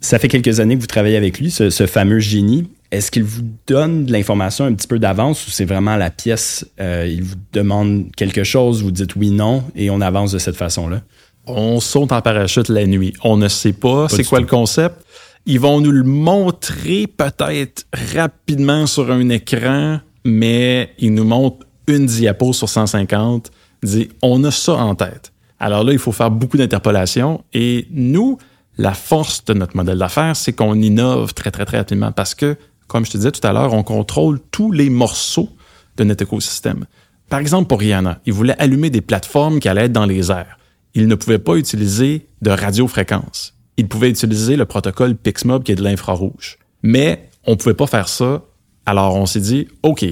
Ça 0.01 0.19
fait 0.19 0.27
quelques 0.27 0.59
années 0.59 0.75
que 0.75 0.81
vous 0.81 0.87
travaillez 0.87 1.17
avec 1.17 1.39
lui, 1.39 1.49
ce, 1.49 1.71
ce 1.71 1.87
fameux 1.87 2.19
génie. 2.19 2.69
Est-ce 2.91 3.11
qu'il 3.11 3.23
vous 3.23 3.41
donne 3.67 4.05
de 4.05 4.11
l'information 4.11 4.65
un 4.65 4.73
petit 4.73 4.87
peu 4.87 4.99
d'avance 4.99 5.47
ou 5.47 5.51
c'est 5.51 5.65
vraiment 5.65 5.95
la 5.95 6.09
pièce, 6.09 6.65
euh, 6.79 7.07
il 7.07 7.23
vous 7.23 7.35
demande 7.53 8.05
quelque 8.15 8.43
chose, 8.43 8.81
vous 8.83 8.91
dites 8.91 9.15
oui, 9.15 9.29
non, 9.31 9.63
et 9.75 9.89
on 9.89 10.01
avance 10.01 10.31
de 10.31 10.37
cette 10.37 10.55
façon-là? 10.55 11.01
On 11.49 11.79
saute 11.79 12.11
en 12.11 12.21
parachute 12.21 12.69
la 12.69 12.85
nuit. 12.85 13.13
On 13.23 13.37
ne 13.37 13.47
sait 13.47 13.73
pas, 13.73 14.07
c'est 14.07 14.23
quoi 14.23 14.39
tout. 14.39 14.45
le 14.45 14.49
concept. 14.49 15.03
Ils 15.45 15.59
vont 15.59 15.81
nous 15.81 15.91
le 15.91 16.03
montrer 16.03 17.07
peut-être 17.07 17.85
rapidement 18.13 18.85
sur 18.85 19.11
un 19.11 19.29
écran, 19.29 19.99
mais 20.23 20.91
ils 20.99 21.13
nous 21.13 21.23
montrent 21.23 21.65
une 21.87 22.05
diapo 22.05 22.53
sur 22.53 22.69
150, 22.69 23.49
dit 23.81 24.09
on 24.21 24.43
a 24.43 24.51
ça 24.51 24.73
en 24.75 24.93
tête. 24.93 25.31
Alors 25.59 25.83
là, 25.83 25.91
il 25.91 25.99
faut 25.99 26.11
faire 26.11 26.29
beaucoup 26.29 26.57
d'interpolations 26.57 27.43
et 27.53 27.87
nous, 27.91 28.37
la 28.77 28.93
force 28.93 29.43
de 29.45 29.53
notre 29.53 29.75
modèle 29.75 29.97
d'affaires, 29.97 30.35
c'est 30.35 30.53
qu'on 30.53 30.75
innove 30.75 31.33
très, 31.33 31.51
très, 31.51 31.65
très 31.65 31.77
rapidement 31.77 32.11
parce 32.11 32.35
que, 32.35 32.55
comme 32.87 33.05
je 33.05 33.11
te 33.11 33.17
disais 33.17 33.31
tout 33.31 33.45
à 33.45 33.51
l'heure, 33.51 33.73
on 33.73 33.83
contrôle 33.83 34.39
tous 34.51 34.71
les 34.71 34.89
morceaux 34.89 35.49
de 35.97 36.03
notre 36.03 36.23
écosystème. 36.23 36.85
Par 37.27 37.39
exemple, 37.39 37.67
pour 37.67 37.79
Rihanna, 37.79 38.19
il 38.25 38.33
voulait 38.33 38.55
allumer 38.59 38.89
des 38.89 39.01
plateformes 39.01 39.59
qui 39.59 39.67
allaient 39.67 39.85
être 39.85 39.91
dans 39.91 40.05
les 40.05 40.31
airs. 40.31 40.58
Il 40.95 41.07
ne 41.07 41.15
pouvait 41.15 41.39
pas 41.39 41.55
utiliser 41.55 42.27
de 42.41 42.49
radiofréquence. 42.49 43.53
Il 43.77 43.87
pouvait 43.87 44.09
utiliser 44.09 44.55
le 44.55 44.65
protocole 44.65 45.15
Pixmob 45.15 45.63
qui 45.63 45.71
est 45.71 45.75
de 45.75 45.83
l'infrarouge. 45.83 46.57
Mais 46.83 47.29
on 47.45 47.51
ne 47.51 47.55
pouvait 47.55 47.75
pas 47.75 47.87
faire 47.87 48.09
ça. 48.09 48.43
Alors 48.85 49.15
on 49.15 49.25
s'est 49.25 49.39
dit, 49.39 49.67
OK, 49.83 50.05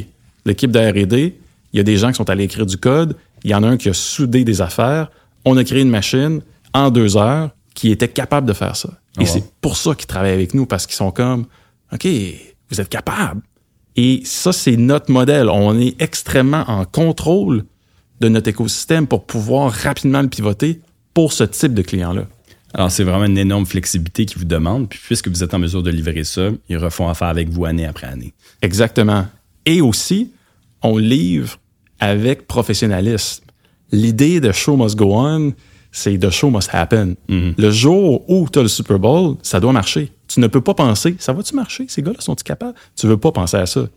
l'équipe 0.46 0.72
de 0.72 0.80
R&D, 0.80 1.40
il 1.74 1.78
y 1.78 1.80
a 1.80 1.84
des 1.84 1.98
gens 1.98 2.10
qui 2.10 2.16
sont 2.16 2.30
allés 2.30 2.46
écrire 2.46 2.66
du 2.66 2.78
code, 2.78 3.16
il 3.44 3.52
y 3.52 3.56
en 3.56 3.64
a 3.64 3.68
un 3.68 3.78
qui 3.78 3.90
a 3.90 3.94
soudé 3.94 4.44
des 4.44 4.62
affaires, 4.62 5.10
on 5.46 5.58
a 5.58 5.64
créé 5.64 5.82
une 5.82 5.90
machine 5.90 6.42
en 6.74 6.92
deux 6.92 7.18
heures 7.18 7.52
qui 7.74 7.92
était 7.92 8.08
capable 8.08 8.48
de 8.48 8.54
faire 8.54 8.76
ça. 8.76 8.90
Et 9.20 9.26
c'est 9.26 9.44
pour 9.62 9.78
ça 9.78 9.96
qu'ils 9.96 10.08
travaillent 10.08 10.34
avec 10.34 10.54
nous, 10.54 10.66
parce 10.66 10.86
qu'ils 10.86 10.96
sont 10.96 11.12
comme, 11.12 11.46
OK, 11.92 12.08
vous 12.70 12.82
êtes 12.82 12.90
capable. 12.90 13.42
Et 13.96 14.22
ça, 14.26 14.54
c'est 14.54 14.78
notre 14.78 15.12
modèle. 15.12 15.50
On 15.50 15.78
est 15.80 16.00
extrêmement 16.02 16.64
en 16.68 16.86
contrôle 16.86 17.66
de 18.20 18.30
notre 18.30 18.50
écosystème 18.50 19.08
pour 19.08 19.26
pouvoir 19.26 19.72
rapidement 19.72 20.22
le 20.22 20.28
pivoter 20.28 20.82
pour 21.14 21.34
ce 21.34 21.44
type 21.44 21.74
de 21.74 21.82
client-là. 21.82 22.28
Alors, 22.74 22.92
c'est 22.92 23.04
vraiment 23.04 23.26
une 23.26 23.38
énorme 23.38 23.66
flexibilité 23.66 24.26
qu'ils 24.26 24.40
vous 24.40 24.46
demandent. 24.46 24.90
Puis, 24.90 25.00
puisque 25.04 25.30
vous 25.30 25.44
êtes 25.44 25.54
en 25.54 25.60
mesure 25.60 25.84
de 25.84 25.90
livrer 25.90 26.24
ça, 26.24 26.50
ils 26.70 26.78
refont 26.78 27.08
affaire 27.08 27.30
avec 27.30 27.50
vous 27.50 27.66
année 27.66 27.86
après 27.86 28.08
année. 28.08 28.34
Exactement. 28.62 29.26
Et 29.66 29.82
aussi, 29.82 30.32
on 30.84 30.98
livre 30.98 31.58
avec 32.00 32.48
professionnalisme. 32.48 33.44
L'idée 33.92 34.40
de 34.40 34.52
Show 34.52 34.76
Must 34.76 34.96
Go 34.96 35.14
On, 35.14 35.54
c'est 35.92 36.20
The 36.20 36.30
Show 36.30 36.52
Must 36.52 36.70
Happen. 36.74 37.16
Mhm. 37.30 37.56
Le 37.58 37.72
jour 37.72 38.30
où 38.30 38.48
tu 38.52 38.60
as 38.60 38.62
le 38.62 38.68
Super 38.68 39.00
Bowl, 39.00 39.38
ça 39.42 39.60
doit 39.60 39.74
marcher. 39.74 40.12
Tu 40.28 40.40
ne 40.40 40.48
peux 40.48 40.62
pas 40.62 40.74
penser, 40.74 41.16
ça 41.20 41.34
va-tu 41.34 41.56
marcher? 41.56 41.86
Ces 41.88 42.02
gars-là 42.02 42.20
sont-ils 42.20 42.44
capables? 42.44 42.76
Tu 42.96 43.08
veux 43.08 43.18
pas 43.18 43.32
penser 43.32 43.58
à 43.58 43.66
ça. 43.66 43.88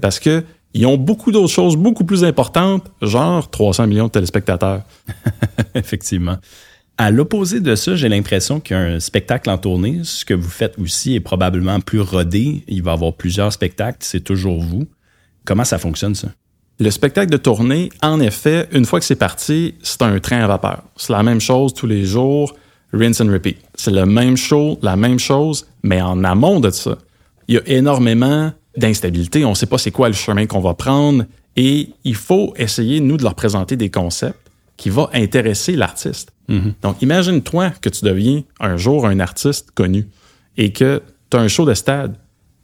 Parce 0.00 0.20
que 0.20 0.44
ils 0.74 0.86
ont 0.86 0.96
beaucoup 0.96 1.32
d'autres 1.32 1.52
choses 1.52 1.76
beaucoup 1.76 2.04
plus 2.04 2.24
importantes, 2.24 2.90
genre 3.02 3.50
300 3.50 3.86
millions 3.86 4.06
de 4.06 4.12
téléspectateurs. 4.12 4.82
Effectivement. 5.74 6.36
À 6.96 7.10
l'opposé 7.10 7.60
de 7.60 7.74
ça, 7.74 7.96
j'ai 7.96 8.08
l'impression 8.08 8.60
qu'un 8.60 9.00
spectacle 9.00 9.48
en 9.48 9.56
tournée, 9.56 10.00
ce 10.04 10.24
que 10.24 10.34
vous 10.34 10.50
faites 10.50 10.78
aussi 10.78 11.14
est 11.14 11.20
probablement 11.20 11.80
plus 11.80 12.00
rodé. 12.00 12.62
Il 12.68 12.82
va 12.82 12.90
y 12.90 12.94
avoir 12.94 13.14
plusieurs 13.14 13.52
spectacles, 13.52 13.98
c'est 14.00 14.20
toujours 14.20 14.60
vous. 14.62 14.86
Comment 15.46 15.64
ça 15.64 15.78
fonctionne, 15.78 16.14
ça? 16.14 16.28
Le 16.78 16.90
spectacle 16.90 17.30
de 17.30 17.36
tournée, 17.36 17.90
en 18.02 18.20
effet, 18.20 18.68
une 18.72 18.84
fois 18.84 19.00
que 19.00 19.06
c'est 19.06 19.16
parti, 19.16 19.74
c'est 19.82 20.02
un 20.02 20.18
train 20.18 20.40
à 20.40 20.46
vapeur. 20.46 20.82
C'est 20.96 21.12
la 21.12 21.22
même 21.22 21.40
chose 21.40 21.74
tous 21.74 21.86
les 21.86 22.04
jours, 22.04 22.54
rinse 22.92 23.20
and 23.20 23.30
repeat. 23.30 23.58
C'est 23.74 23.90
le 23.90 24.06
même 24.06 24.36
show, 24.36 24.78
la 24.82 24.96
même 24.96 25.18
chose, 25.18 25.66
mais 25.82 26.00
en 26.00 26.22
amont 26.24 26.60
de 26.60 26.70
ça, 26.70 26.98
il 27.48 27.54
y 27.54 27.58
a 27.58 27.62
énormément 27.66 28.52
d'instabilité. 28.76 29.44
On 29.44 29.50
ne 29.50 29.54
sait 29.54 29.66
pas 29.66 29.78
c'est 29.78 29.90
quoi 29.90 30.08
le 30.08 30.14
chemin 30.14 30.46
qu'on 30.46 30.60
va 30.60 30.74
prendre 30.74 31.24
et 31.56 31.90
il 32.04 32.14
faut 32.14 32.54
essayer, 32.56 33.00
nous, 33.00 33.16
de 33.16 33.22
leur 33.22 33.34
présenter 33.34 33.76
des 33.76 33.90
concepts 33.90 34.50
qui 34.76 34.88
vont 34.88 35.08
intéresser 35.12 35.76
l'artiste. 35.76 36.32
Donc, 36.82 37.00
imagine-toi 37.00 37.70
que 37.80 37.88
tu 37.88 38.04
deviens 38.04 38.42
un 38.58 38.76
jour 38.76 39.06
un 39.06 39.20
artiste 39.20 39.70
connu 39.70 40.08
et 40.56 40.72
que 40.72 41.00
tu 41.30 41.36
as 41.36 41.40
un 41.40 41.46
show 41.46 41.64
de 41.64 41.74
stade. 41.74 42.16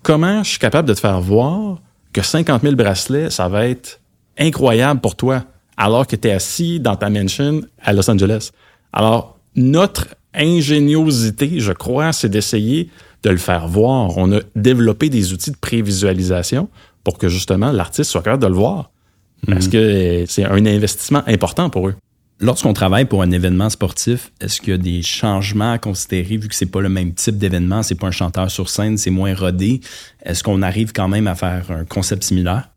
Comment 0.03 0.43
je 0.43 0.51
suis 0.51 0.59
capable 0.59 0.89
de 0.89 0.95
te 0.95 0.99
faire 0.99 1.21
voir 1.21 1.81
que 2.13 2.21
50 2.21 2.63
000 2.63 2.75
bracelets, 2.75 3.31
ça 3.31 3.49
va 3.49 3.67
être 3.67 4.01
incroyable 4.39 5.01
pour 5.01 5.15
toi 5.15 5.45
alors 5.77 6.07
que 6.07 6.17
tu 6.17 6.27
es 6.27 6.33
assis 6.33 6.81
dans 6.81 6.97
ta 6.97 7.11
mansion 7.11 7.61
à 7.81 7.93
Los 7.93 8.11
Angeles? 8.11 8.51
Alors, 8.93 9.39
notre 9.55 10.09
ingéniosité, 10.35 11.61
je 11.61 11.73
crois, 11.73 12.13
c'est 12.13 12.29
d'essayer 12.29 12.91
de 13.23 13.30
le 13.30 13.37
faire 13.37 13.68
voir. 13.68 14.16
On 14.18 14.32
a 14.32 14.40
développé 14.54 15.08
des 15.08 15.32
outils 15.32 15.50
de 15.50 15.56
prévisualisation 15.56 16.68
pour 17.04 17.18
que 17.18 17.28
justement 17.28 17.73
l'artiste 17.73 18.11
soit 18.11 18.23
capable 18.23 18.42
de 18.42 18.49
le 18.49 18.54
voir. 18.54 18.90
Parce 19.46 19.68
que 19.68 20.25
c'est 20.26 20.44
un 20.44 20.66
investissement 20.66 21.23
important 21.26 21.70
pour 21.70 21.88
eux. 21.88 21.94
Lorsqu'on 22.38 22.75
travaille 22.75 23.06
pour 23.06 23.23
un 23.23 23.30
événement 23.30 23.70
sportif, 23.70 24.30
est-ce 24.40 24.61
qu'il 24.61 24.70
y 24.70 24.75
a 24.75 24.78
des 24.78 25.00
changements 25.02 25.73
à 25.73 25.78
considérer 25.78 26.37
vu 26.37 26.49
que 26.49 26.54
c'est 26.54 26.66
pas 26.66 26.82
le 26.82 26.90
même 26.90 27.14
type 27.14 27.38
d'événement, 27.38 27.82
c'est 27.82 27.94
pas 27.94 28.08
un 28.08 28.11
chanteur 28.12 28.50
sur 28.50 28.68
scène, 28.68 28.99
c'est 28.99 29.11
moins 29.11 29.35
rodé? 29.35 29.80
Est-ce 30.23 30.42
qu'on 30.42 30.61
arrive 30.61 30.92
quand 30.92 31.08
même 31.08 31.28
à 31.28 31.35
faire 31.35 31.70
un 31.70 31.85
concept 31.85 32.25
similaire? 32.25 32.68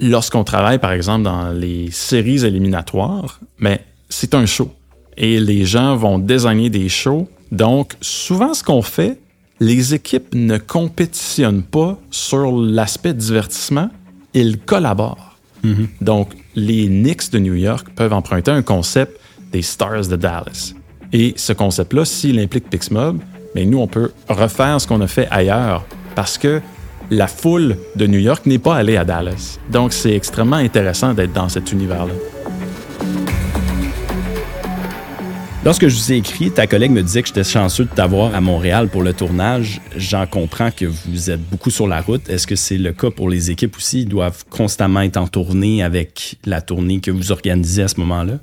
Lorsqu'on 0.00 0.42
travaille, 0.42 0.80
par 0.80 0.90
exemple, 0.90 1.22
dans 1.22 1.52
les 1.52 1.92
séries 1.92 2.44
éliminatoires, 2.44 3.38
mais 3.58 3.84
c'est 4.08 4.34
un 4.34 4.46
show. 4.46 4.72
Et 5.16 5.38
les 5.38 5.64
gens 5.64 5.94
vont 5.94 6.18
designer 6.18 6.68
des 6.68 6.88
shows. 6.88 7.28
Donc, 7.52 7.94
souvent, 8.00 8.52
ce 8.52 8.64
qu'on 8.64 8.82
fait, 8.82 9.20
les 9.60 9.94
équipes 9.94 10.34
ne 10.34 10.58
compétitionnent 10.58 11.62
pas 11.62 11.98
sur 12.10 12.52
l'aspect 12.52 13.14
divertissement, 13.14 13.90
ils 14.34 14.58
collaborent. 14.58 15.36
Donc, 16.02 16.34
les 16.54 16.86
Knicks 16.88 17.30
de 17.30 17.38
New 17.38 17.54
York 17.54 17.88
peuvent 17.96 18.12
emprunter 18.12 18.50
un 18.50 18.62
concept 18.62 19.18
des 19.50 19.62
Stars 19.62 20.08
de 20.08 20.16
Dallas. 20.16 20.74
Et 21.12 21.32
ce 21.36 21.52
concept-là, 21.52 22.04
s'il 22.04 22.38
implique 22.38 22.68
Pixmob, 22.68 23.18
mais 23.54 23.64
nous, 23.64 23.78
on 23.78 23.86
peut 23.86 24.12
refaire 24.28 24.80
ce 24.80 24.86
qu'on 24.86 25.00
a 25.00 25.06
fait 25.06 25.28
ailleurs 25.30 25.86
parce 26.14 26.36
que 26.36 26.60
la 27.10 27.28
foule 27.28 27.76
de 27.96 28.06
New 28.06 28.18
York 28.18 28.46
n'est 28.46 28.58
pas 28.58 28.76
allée 28.76 28.96
à 28.96 29.04
Dallas. 29.04 29.58
Donc, 29.70 29.92
c'est 29.92 30.14
extrêmement 30.14 30.56
intéressant 30.56 31.14
d'être 31.14 31.32
dans 31.32 31.48
cet 31.48 31.72
univers-là. 31.72 32.12
Lorsque 35.64 35.88
je 35.88 35.96
vous 35.96 36.12
ai 36.12 36.16
écrit, 36.16 36.50
ta 36.50 36.66
collègue 36.66 36.90
me 36.90 37.02
disait 37.02 37.22
que 37.22 37.28
j'étais 37.28 37.42
chanceux 37.42 37.86
de 37.86 37.88
t'avoir 37.88 38.34
à 38.34 38.42
Montréal 38.42 38.90
pour 38.90 39.02
le 39.02 39.14
tournage. 39.14 39.80
J'en 39.96 40.26
comprends 40.26 40.70
que 40.70 40.84
vous 40.84 41.30
êtes 41.30 41.40
beaucoup 41.40 41.70
sur 41.70 41.88
la 41.88 42.02
route. 42.02 42.28
Est-ce 42.28 42.46
que 42.46 42.54
c'est 42.54 42.76
le 42.76 42.92
cas 42.92 43.10
pour 43.10 43.30
les 43.30 43.50
équipes 43.50 43.74
aussi? 43.78 44.02
Ils 44.02 44.08
doivent 44.08 44.44
constamment 44.50 45.00
être 45.00 45.16
en 45.16 45.26
tournée 45.26 45.82
avec 45.82 46.36
la 46.44 46.60
tournée 46.60 47.00
que 47.00 47.10
vous 47.10 47.32
organisez 47.32 47.82
à 47.82 47.88
ce 47.88 47.98
moment-là? 48.00 48.40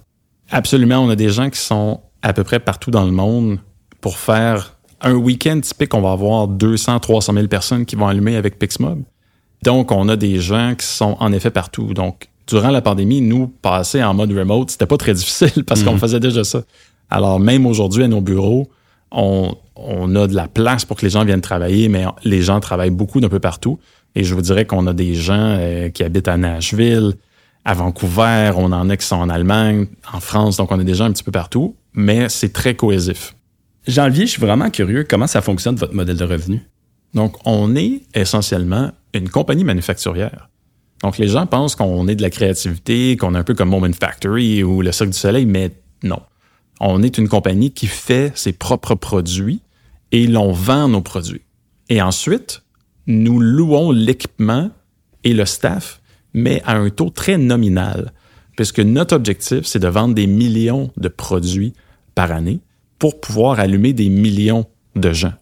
Absolument. 0.50 0.98
On 0.98 1.12
a 1.12 1.16
des 1.16 1.30
gens 1.30 1.52
qui 1.52 1.60
sont 1.60 2.02
à 2.24 2.34
peu 2.34 2.44
près 2.44 2.60
partout 2.60 2.90
dans 2.90 3.06
le 3.06 3.12
monde 3.12 3.60
pour 4.02 4.18
faire 4.18 4.78
un 5.00 5.14
week-end 5.14 5.60
typique. 5.62 5.94
On 5.94 6.02
va 6.02 6.14
avoir 6.14 6.48
200, 6.48 7.02
300 7.02 7.34
000 7.34 7.48
personnes 7.48 7.86
qui 7.86 7.96
vont 7.96 8.08
allumer 8.08 8.36
avec 8.36 8.58
Pixmob. 8.58 9.04
Donc, 9.62 9.92
on 9.92 10.10
a 10.10 10.16
des 10.16 10.40
gens 10.40 10.74
qui 10.74 10.88
sont 10.88 11.18
en 11.20 11.32
effet 11.34 11.52
partout. 11.52 11.94
Donc, 11.94 12.30
durant 12.48 12.72
la 12.72 12.82
pandémie, 12.82 13.22
nous, 13.22 13.48
passer 13.48 14.04
en 14.04 14.16
mode 14.16 14.32
remote, 14.32 14.72
c'était 14.72 14.88
pas 14.88 14.98
très 14.98 15.14
difficile 15.14 15.64
parce 15.68 15.84
qu'on 15.84 15.98
faisait 16.00 16.20
déjà 16.20 16.44
ça. 16.44 16.64
Alors, 17.12 17.40
même 17.40 17.66
aujourd'hui, 17.66 18.04
à 18.04 18.08
nos 18.08 18.22
bureaux, 18.22 18.70
on, 19.12 19.54
on, 19.76 20.16
a 20.16 20.28
de 20.28 20.36
la 20.36 20.48
place 20.48 20.86
pour 20.86 20.96
que 20.98 21.06
les 21.06 21.10
gens 21.10 21.26
viennent 21.26 21.42
travailler, 21.42 21.90
mais 21.90 22.06
les 22.24 22.42
gens 22.42 22.62
travaillent 22.62 22.90
beaucoup 22.90 23.20
d'un 23.20 23.30
peu 23.30 23.40
partout. 23.40 23.80
Et 24.16 24.24
je 24.24 24.34
vous 24.34 24.42
dirais 24.42 24.66
qu'on 24.66 24.88
a 24.88 24.94
des 24.94 25.14
gens 25.14 25.58
euh, 25.60 25.90
qui 25.90 26.04
habitent 26.04 26.30
à 26.30 26.38
Nashville, 26.38 27.14
à 27.66 27.74
Vancouver, 27.74 28.52
on 28.56 28.72
en 28.72 28.90
a 28.90 28.98
qui 28.98 29.06
sont 29.06 29.18
en 29.18 29.30
Allemagne, 29.30 29.88
en 30.12 30.20
France, 30.20 30.58
donc 30.58 30.72
on 30.72 30.80
a 30.80 30.84
des 30.84 30.96
gens 30.96 31.06
un 31.06 31.12
petit 31.12 31.24
peu 31.24 31.32
partout, 31.32 31.76
mais 31.94 32.30
c'est 32.30 32.54
très 32.54 32.76
cohésif. 32.76 33.36
Janvier, 33.88 34.26
je 34.26 34.32
suis 34.32 34.42
vraiment 34.42 34.70
curieux 34.70 35.06
comment 35.08 35.28
ça 35.28 35.42
fonctionne 35.42 35.76
votre 35.76 35.94
modèle 35.94 36.18
de 36.18 36.24
revenu? 36.24 36.62
Donc, 37.14 37.36
on 37.46 37.76
est 37.76 38.04
essentiellement 38.16 38.92
une 39.14 39.30
compagnie 39.30 39.66
manufacturière. 39.66 40.50
Donc, 41.04 41.18
les 41.18 41.28
gens 41.28 41.46
pensent 41.46 41.76
qu'on 41.76 42.08
est 42.08 42.16
de 42.16 42.22
la 42.22 42.30
créativité, 42.30 43.18
qu'on 43.18 43.36
est 43.36 43.38
un 43.38 43.44
peu 43.44 43.54
comme 43.54 43.70
Moment 43.70 43.92
Factory 43.92 44.64
ou 44.64 44.82
le 44.82 44.92
Cirque 44.92 45.10
du 45.10 45.18
Soleil, 45.18 45.46
mais 45.46 45.72
non 46.04 46.22
on 46.82 47.04
est 47.04 47.18
une 47.18 47.30
compagnie 47.30 47.72
qui 47.72 47.88
fait 47.88 48.32
ses 48.36 48.54
propres 48.54 48.96
produits 48.96 49.62
et 50.12 50.26
l'on 50.28 50.52
vend 50.52 50.90
nos 50.90 51.02
produits. 51.02 51.44
Et 51.90 52.02
ensuite, 52.02 52.64
nous 53.06 53.40
louons 53.40 53.92
l'équipement 53.92 54.72
et 55.24 55.34
le 55.34 55.46
staff, 55.46 56.02
mais 56.34 56.62
à 56.66 56.76
un 56.76 56.90
taux 56.90 57.12
très 57.12 57.38
nominal, 57.38 58.12
puisque 58.56 58.80
notre 58.80 59.16
objectif, 59.16 59.66
c'est 59.66 59.80
de 59.80 59.88
vendre 59.88 60.16
des 60.16 60.28
millions 60.28 60.92
de 60.98 61.08
produits 61.08 61.74
par 62.16 62.32
année 62.32 62.60
pour 62.98 63.22
pouvoir 63.22 63.60
allumer 63.60 63.94
des 63.94 64.10
millions 64.10 64.66
de 64.96 65.14
gens. 65.14 65.34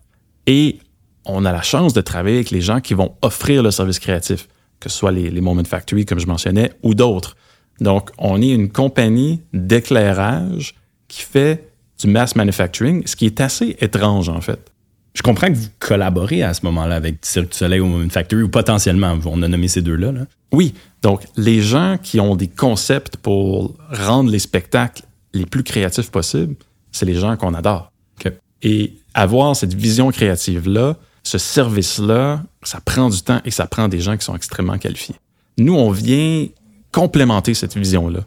Et 0.46 0.80
on 1.26 1.46
a 1.46 1.52
la 1.52 1.62
chance 1.62 1.94
de 1.94 2.02
travailler 2.02 2.38
avec 2.38 2.52
les 2.52 2.62
gens 2.62 2.82
qui 2.82 2.94
vont 2.94 3.16
offrir 3.22 3.64
le 3.64 3.72
service 3.72 4.00
créatif, 4.00 4.48
que 4.80 4.90
ce 4.90 4.98
soit 4.98 5.12
les, 5.12 5.30
les 5.30 5.42
Moment 5.42 5.64
Factory, 5.64 6.06
comme 6.06 6.20
je 6.20 6.28
mentionnais, 6.28 6.72
ou 6.84 6.96
d'autres. 6.96 7.38
Donc, 7.80 8.12
on 8.18 8.42
est 8.42 8.50
une 8.50 8.70
compagnie 8.70 9.42
d'éclairage 9.54 10.76
qui 11.10 11.24
fait 11.24 11.70
du 12.00 12.08
mass 12.08 12.38
manufacturing, 12.38 13.06
ce 13.06 13.18
qui 13.18 13.26
est 13.26 13.42
assez 13.42 13.76
étrange 13.82 14.30
en 14.30 14.40
fait. 14.40 14.72
Je 15.14 15.22
comprends 15.22 15.48
que 15.48 15.58
vous 15.58 15.68
collaborez 15.80 16.44
à 16.44 16.54
ce 16.54 16.64
moment-là 16.66 16.96
avec 16.96 17.18
Cirque 17.24 17.52
du 17.52 17.58
Soleil 17.58 17.82
ou 17.82 17.88
Moment 17.88 18.10
Factory, 18.10 18.44
ou 18.44 18.50
potentiellement, 18.50 19.18
on 19.26 19.42
a 19.42 19.48
nommé 19.48 19.68
ces 19.68 19.82
deux-là. 19.82 20.14
Là. 20.14 20.22
Oui, 20.54 20.76
donc 21.02 21.24
les 21.36 21.62
gens 21.62 21.98
qui 22.02 22.20
ont 22.20 22.36
des 22.36 22.48
concepts 22.48 23.18
pour 23.18 23.76
rendre 23.92 24.32
les 24.32 24.40
spectacles 24.40 25.04
les 25.34 25.46
plus 25.46 25.64
créatifs 25.64 26.10
possibles, 26.10 26.56
c'est 26.92 27.06
les 27.06 27.16
gens 27.16 27.36
qu'on 27.36 27.54
adore. 27.54 27.92
Okay. 28.20 28.38
Et 28.62 28.94
avoir 29.14 29.56
cette 29.56 29.74
vision 29.74 30.12
créative-là, 30.12 30.96
ce 31.24 31.38
service-là, 31.38 32.44
ça 32.64 32.80
prend 32.80 33.10
du 33.10 33.22
temps 33.22 33.42
et 33.46 33.52
ça 33.52 33.68
prend 33.68 33.88
des 33.88 34.00
gens 34.00 34.16
qui 34.16 34.26
sont 34.26 34.36
extrêmement 34.36 34.78
qualifiés. 34.78 35.16
Nous, 35.58 35.76
on 35.76 35.92
vient 35.92 36.48
complémenter 36.92 37.54
cette 37.54 37.76
vision-là 37.76 38.22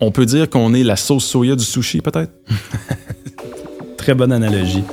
on 0.00 0.10
peut 0.10 0.26
dire 0.26 0.48
qu'on 0.48 0.74
est 0.74 0.82
la 0.82 0.96
sauce 0.96 1.24
soya 1.24 1.56
du 1.56 1.64
sushi, 1.64 2.00
peut-être? 2.00 2.32
Très 3.96 4.14
bonne 4.14 4.32
analogie. 4.32 4.84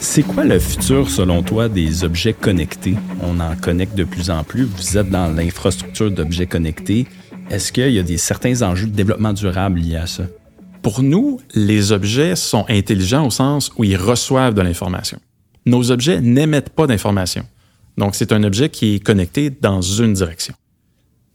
C'est 0.00 0.22
quoi 0.22 0.44
le 0.44 0.58
futur, 0.60 1.10
selon 1.10 1.42
toi, 1.42 1.68
des 1.68 2.04
objets 2.04 2.34
connectés? 2.34 2.94
On 3.20 3.40
en 3.40 3.56
connecte 3.56 3.96
de 3.96 4.04
plus 4.04 4.30
en 4.30 4.44
plus. 4.44 4.64
Vous 4.64 4.96
êtes 4.96 5.10
dans 5.10 5.34
l'infrastructure 5.34 6.10
d'objets 6.10 6.46
connectés. 6.46 7.06
Est-ce 7.50 7.72
qu'il 7.72 7.90
y 7.90 7.98
a 7.98 8.02
des 8.02 8.18
certains 8.18 8.62
enjeux 8.62 8.86
de 8.86 8.92
développement 8.92 9.32
durable 9.32 9.80
liés 9.80 9.96
à 9.96 10.06
ça? 10.06 10.24
Pour 10.82 11.02
nous, 11.02 11.40
les 11.54 11.92
objets 11.92 12.36
sont 12.36 12.64
intelligents 12.68 13.26
au 13.26 13.30
sens 13.30 13.72
où 13.76 13.84
ils 13.84 13.96
reçoivent 13.96 14.54
de 14.54 14.62
l'information. 14.62 15.18
Nos 15.66 15.90
objets 15.90 16.20
n'émettent 16.20 16.70
pas 16.70 16.86
d'information. 16.86 17.44
Donc, 17.96 18.14
c'est 18.14 18.32
un 18.32 18.42
objet 18.42 18.68
qui 18.68 18.96
est 18.96 19.00
connecté 19.00 19.50
dans 19.50 19.80
une 19.80 20.14
direction. 20.14 20.54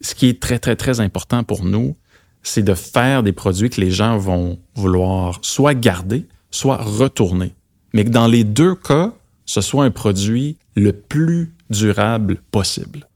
Ce 0.01 0.15
qui 0.15 0.27
est 0.29 0.41
très, 0.41 0.59
très, 0.59 0.75
très 0.75 0.99
important 0.99 1.43
pour 1.43 1.63
nous, 1.63 1.95
c'est 2.43 2.63
de 2.63 2.73
faire 2.73 3.23
des 3.23 3.33
produits 3.33 3.69
que 3.69 3.81
les 3.81 3.91
gens 3.91 4.17
vont 4.17 4.59
vouloir 4.75 5.39
soit 5.41 5.73
garder, 5.73 6.25
soit 6.51 6.77
retourner 6.77 7.53
mais 7.93 8.03
que 8.03 8.09
dans 8.09 8.27
les 8.27 8.43
deux 8.43 8.75
cas, 8.75 9.13
ce 9.45 9.61
soit 9.61 9.83
un 9.83 9.91
produit 9.91 10.57
le 10.75 10.93
plus 10.93 11.53
durable 11.69 12.37
possible. 12.51 13.07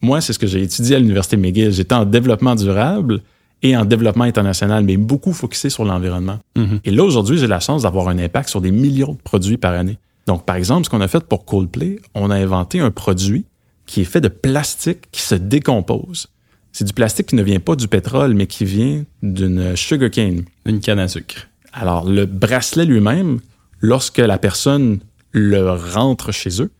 Moi, 0.00 0.20
c'est 0.20 0.32
ce 0.32 0.38
que 0.38 0.46
j'ai 0.46 0.62
étudié 0.62 0.96
à 0.96 0.98
l'Université 0.98 1.36
McGill. 1.36 1.72
J'étais 1.72 1.94
en 1.94 2.04
développement 2.04 2.54
durable 2.54 3.20
et 3.62 3.76
en 3.76 3.84
développement 3.84 4.24
international, 4.24 4.84
mais 4.84 4.96
beaucoup 4.96 5.32
focusé 5.32 5.70
sur 5.70 5.84
l'environnement. 5.84 6.40
Mhm. 6.56 6.80
Et 6.84 6.90
là, 6.90 7.04
aujourd'hui, 7.04 7.38
j'ai 7.38 7.46
la 7.46 7.60
chance 7.60 7.82
d'avoir 7.82 8.08
un 8.08 8.18
impact 8.18 8.48
sur 8.48 8.60
des 8.60 8.72
millions 8.72 9.12
de 9.12 9.22
produits 9.22 9.56
par 9.56 9.72
année. 9.72 9.98
Donc, 10.26 10.44
par 10.44 10.56
exemple, 10.56 10.84
ce 10.84 10.90
qu'on 10.90 11.00
a 11.00 11.08
fait 11.08 11.24
pour 11.24 11.44
Coldplay, 11.44 12.00
on 12.14 12.30
a 12.30 12.36
inventé 12.36 12.80
un 12.80 12.90
produit 12.90 13.44
qui 13.86 14.02
est 14.02 14.04
fait 14.04 14.20
de 14.20 14.28
plastique 14.28 15.10
qui 15.10 15.22
se 15.22 15.34
décompose. 15.34 16.28
C'est 16.72 16.84
du 16.84 16.92
plastique 16.92 17.26
qui 17.26 17.36
ne 17.36 17.42
vient 17.42 17.60
pas 17.60 17.76
du 17.76 17.88
pétrole, 17.88 18.34
mais 18.34 18.46
qui 18.46 18.64
vient 18.64 19.04
d'une 19.22 19.76
sugar 19.76 20.10
cane. 20.10 20.44
Une 20.64 20.80
canne 20.80 21.00
à 21.00 21.08
sucre. 21.08 21.48
Alors, 21.72 22.08
le 22.08 22.24
bracelet 22.24 22.84
lui-même, 22.84 23.40
lorsque 23.80 24.18
la 24.18 24.38
personne 24.38 25.00
le 25.32 25.70
rentre 25.70 26.32
chez 26.32 26.62
eux, 26.62 26.70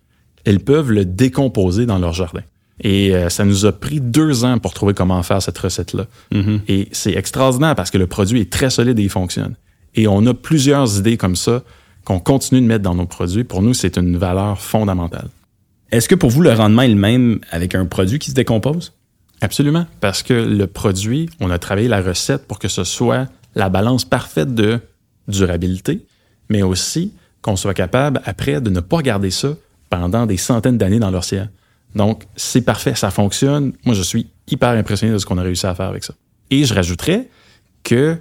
elles 0.44 0.60
peuvent 0.60 0.90
le 0.90 1.04
décomposer 1.04 1.86
dans 1.86 1.98
leur 1.98 2.12
jardin. 2.12 2.42
Et 2.80 3.14
euh, 3.14 3.28
ça 3.28 3.44
nous 3.44 3.66
a 3.66 3.72
pris 3.72 4.00
deux 4.00 4.44
ans 4.44 4.58
pour 4.58 4.74
trouver 4.74 4.94
comment 4.94 5.22
faire 5.22 5.40
cette 5.40 5.58
recette-là. 5.58 6.06
Mhm. 6.32 6.60
Et 6.68 6.88
c'est 6.92 7.12
extraordinaire 7.12 7.74
parce 7.74 7.90
que 7.90 7.98
le 7.98 8.06
produit 8.06 8.40
est 8.40 8.50
très 8.50 8.70
solide 8.70 8.98
et 8.98 9.02
il 9.02 9.10
fonctionne. 9.10 9.54
Et 9.94 10.08
on 10.08 10.26
a 10.26 10.34
plusieurs 10.34 10.98
idées 10.98 11.16
comme 11.16 11.36
ça 11.36 11.62
qu'on 12.04 12.18
continue 12.18 12.60
de 12.60 12.66
mettre 12.66 12.82
dans 12.82 12.94
nos 12.94 13.06
produits. 13.06 13.44
Pour 13.44 13.62
nous, 13.62 13.74
c'est 13.74 13.96
une 13.96 14.16
valeur 14.16 14.60
fondamentale. 14.60 15.28
Est-ce 15.90 16.08
que 16.08 16.14
pour 16.14 16.30
vous, 16.30 16.40
le 16.40 16.52
rendement 16.52 16.82
est 16.82 16.88
le 16.88 16.94
même 16.94 17.40
avec 17.50 17.74
un 17.74 17.86
produit 17.86 18.18
qui 18.18 18.30
se 18.30 18.34
décompose? 18.34 18.92
Absolument. 19.40 19.86
Parce 20.00 20.22
que 20.22 20.32
le 20.32 20.66
produit, 20.66 21.28
on 21.40 21.50
a 21.50 21.58
travaillé 21.58 21.88
la 21.88 22.00
recette 22.00 22.46
pour 22.46 22.58
que 22.58 22.68
ce 22.68 22.84
soit 22.84 23.28
la 23.54 23.68
balance 23.68 24.04
parfaite 24.04 24.54
de 24.54 24.80
durabilité, 25.28 26.06
mais 26.48 26.62
aussi 26.62 27.12
qu'on 27.42 27.56
soit 27.56 27.74
capable, 27.74 28.22
après, 28.24 28.60
de 28.60 28.70
ne 28.70 28.80
pas 28.80 29.02
garder 29.02 29.30
ça 29.30 29.54
pendant 29.90 30.26
des 30.26 30.36
centaines 30.36 30.78
d'années 30.78 31.00
dans 31.00 31.10
l'océan. 31.10 31.48
Donc, 31.94 32.24
c'est 32.36 32.62
parfait, 32.62 32.94
ça 32.94 33.10
fonctionne. 33.10 33.72
Moi, 33.84 33.94
je 33.94 34.02
suis 34.02 34.28
hyper 34.48 34.70
impressionné 34.70 35.12
de 35.12 35.18
ce 35.18 35.26
qu'on 35.26 35.38
a 35.38 35.42
réussi 35.42 35.66
à 35.66 35.74
faire 35.74 35.88
avec 35.88 36.04
ça. 36.04 36.14
Et 36.50 36.64
je 36.64 36.72
rajouterais 36.72 37.28
que 37.82 38.16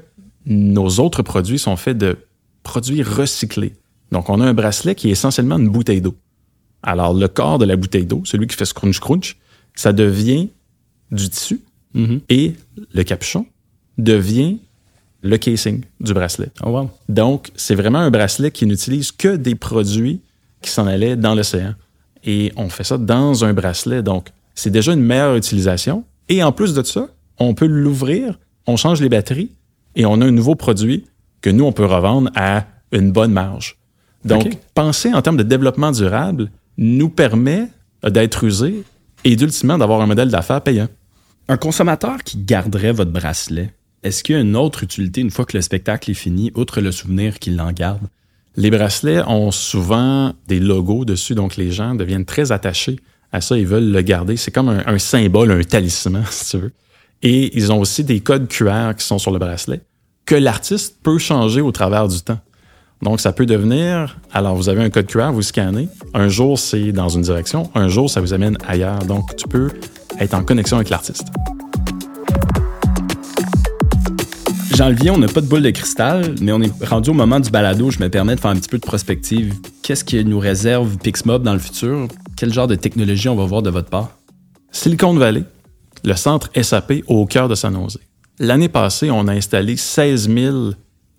nos 0.45 0.88
autres 1.00 1.21
produits 1.21 1.59
sont 1.59 1.77
faits 1.77 1.97
de 1.97 2.17
produits 2.63 3.03
recyclés. 3.03 3.74
Donc, 4.12 4.30
on 4.30 4.39
a 4.41 4.46
un 4.46 4.53
bracelet 4.53 4.96
qui 4.96 5.08
est 5.10 5.12
essentiellement 5.12 5.58
une 5.58 5.70
bouteille 5.70 6.01
d'eau. 6.01 6.15
Alors, 6.84 7.13
le 7.13 7.27
corps 7.27 7.60
de 7.60 7.65
la 7.65 7.75
bouteille 7.75 8.06
d'eau, 8.06 8.22
celui 8.25 8.48
qui 8.48 8.56
fait 8.56 8.65
scrunch 8.65 9.00
crunch, 9.00 9.38
ça 9.75 9.94
devient 9.94 10.50
du 11.12 11.30
tissu 11.30 11.62
Mhm. 11.94 12.22
et 12.30 12.53
le 12.94 13.03
capuchon 13.03 13.46
devient 13.98 14.60
le 15.24 15.38
casing 15.38 15.84
du 16.00 16.13
bracelet. 16.13 16.50
Oh 16.63 16.70
wow. 16.70 16.89
Donc, 17.10 17.51
c'est 17.56 17.75
vraiment 17.75 18.00
un 18.00 18.10
bracelet 18.10 18.50
qui 18.51 18.65
n'utilise 18.65 19.12
que 19.12 19.36
des 19.36 19.56
produits 19.56 20.22
qui 20.62 20.70
s'en 20.72 20.88
allaient 20.88 21.15
dans 21.15 21.36
l'océan. 21.36 21.75
Et 22.24 22.51
on 22.56 22.70
fait 22.70 22.84
ça 22.84 22.98
dans 22.98 23.44
un 23.46 23.53
bracelet. 23.53 24.01
Donc, 24.03 24.30
c'est 24.56 24.70
déjà 24.70 24.94
une 24.94 25.01
meilleure 25.03 25.36
utilisation. 25.36 26.03
Et 26.30 26.41
en 26.44 26.51
plus 26.51 26.74
de 26.74 26.82
ça, 26.84 27.10
on 27.39 27.53
peut 27.53 27.65
l'ouvrir, 27.68 28.39
on 28.68 28.77
change 28.77 29.01
les 29.01 29.10
batteries 29.10 29.51
et 29.96 30.06
on 30.06 30.22
a 30.22 30.25
un 30.25 30.32
nouveau 30.32 30.56
produit 30.56 31.06
que 31.41 31.50
nous, 31.50 31.65
on 31.65 31.71
peut 31.71 31.86
revendre 31.86 32.29
à 32.36 32.65
une 32.91 33.12
bonne 33.12 33.31
marge. 33.31 33.77
Donc, 34.25 34.57
penser 34.75 35.13
en 35.13 35.22
termes 35.22 35.37
de 35.37 35.44
développement 35.44 35.92
durable 35.92 36.51
nous 36.77 37.09
permet 37.09 37.68
d'être 38.03 38.44
usé 38.44 38.83
et 39.24 39.35
d'ultimement 39.35 39.77
d'avoir 39.77 40.01
un 40.01 40.05
modèle 40.05 40.29
d'affaires 40.29 40.61
payant. 40.61 40.87
Un 41.48 41.57
consommateur 41.57 42.24
qui 42.24 42.37
garderait 42.37 42.92
votre 42.92 43.11
bracelet, 43.11 43.74
est-ce 44.03 44.24
qu'il 44.24 44.35
y 44.35 44.37
a 44.37 44.42
une 44.42 44.55
autre 44.55 44.83
utilité 44.83 45.22
une 45.22 45.31
fois 45.31 45.46
que 45.46 45.57
le 45.57 45.61
spectacle 45.61 46.09
est 46.09 46.16
fini, 46.16 46.51
outre 46.55 46.81
le 46.81 46.92
souvenir 46.92 47.39
qu'il 47.39 47.59
en 47.59 47.72
garde? 47.72 48.07
Les 48.55 48.70
bracelets 48.70 49.24
ont 49.27 49.51
souvent 49.51 50.33
des 50.48 50.59
logos 50.59 51.05
dessus, 51.05 51.35
donc 51.35 51.55
les 51.55 51.72
gens 51.72 51.96
deviennent 51.96 52.25
très 52.25 52.51
attachés 52.51 53.00
à 53.31 53.39
ça, 53.39 53.57
ils 53.57 53.66
veulent 53.66 53.92
le 53.92 54.01
garder. 54.01 54.35
C'est 54.35 54.51
comme 54.51 54.70
un, 54.70 54.83
un 54.85 54.98
symbole, 55.00 55.51
un 55.51 55.63
talisman, 55.63 56.25
si 56.29 56.51
tu 56.51 56.57
veux. 56.57 56.74
Et 57.22 57.55
ils 57.57 57.72
ont 57.72 57.79
aussi 57.79 58.03
des 58.03 58.20
codes 58.20 58.48
QR 58.48 58.94
qui 58.98 59.05
sont 59.05 59.20
sur 59.20 59.31
le 59.31 59.39
bracelet 59.39 59.81
que 60.25 60.36
l'artiste 60.36 60.98
peut 61.03 61.18
changer 61.18 61.62
au 61.62 61.72
travers 61.72 62.07
du 62.07 62.22
temps. 62.22 62.40
Donc, 63.01 63.20
ça 63.20 63.31
peut 63.31 63.48
devenir, 63.48 64.18
alors 64.31 64.55
vous 64.55 64.70
avez 64.70 64.84
un 64.84 64.90
code 64.92 65.07
QR, 65.07 65.31
vous 65.31 65.42
scannez, 65.42 65.90
un 66.14 66.27
jour 66.27 66.60
c'est 66.60 66.92
dans 66.92 67.10
une 67.10 67.24
direction, 67.24 67.72
un 67.74 67.88
jour 67.88 68.10
ça 68.10 68.22
vous 68.22 68.34
amène 68.34 68.57
ailleurs. 68.68 69.00
Donc, 69.05 69.36
tu 69.36 69.48
peux 69.48 69.72
être 70.20 70.36
en 70.36 70.44
connexion 70.44 70.77
avec 70.77 70.90
l'artiste. 70.90 71.27
Jean-Olivier, 74.75 75.12
on 75.12 75.18
n'a 75.18 75.27
pas 75.27 75.42
de 75.42 75.48
boule 75.48 75.64
de 75.64 75.70
cristal, 75.70 76.36
mais 76.42 76.51
on 76.51 76.62
est 76.62 76.72
rendu 76.86 77.10
au 77.10 77.14
moment 77.14 77.40
du 77.40 77.50
balado. 77.50 77.92
Je 77.92 78.00
me 78.00 78.10
permets 78.10 78.36
de 78.36 78.40
faire 78.40 78.51
un 78.51 78.55
petit 78.55 78.70
peu 78.70 78.77
de 78.77 78.86
prospective. 78.86 79.53
Qu'est-ce 79.84 80.03
qui 80.03 80.24
nous 80.24 80.40
réserve 80.40 80.98
Pixmob 80.98 81.44
dans 81.44 81.53
le 81.53 81.60
futur? 81.60 82.07
Quel 82.38 82.53
genre 82.53 82.68
de 82.68 82.75
technologie 82.75 83.29
on 83.29 83.36
va 83.36 83.46
voir 83.46 83.62
de 83.62 83.70
votre 83.70 83.90
part? 83.90 84.18
Silicon 84.72 85.14
Valley, 85.14 85.44
le 86.03 86.16
centre 86.16 86.50
SAP 86.60 87.03
au 87.07 87.25
cœur 87.25 87.50
de 87.50 87.55
San 87.55 87.75
Jose. 87.75 88.00
L'année 88.44 88.70
passée, 88.70 89.12
on 89.12 89.27
a 89.27 89.34
installé 89.34 89.77
16 89.77 90.27
000 90.34 90.70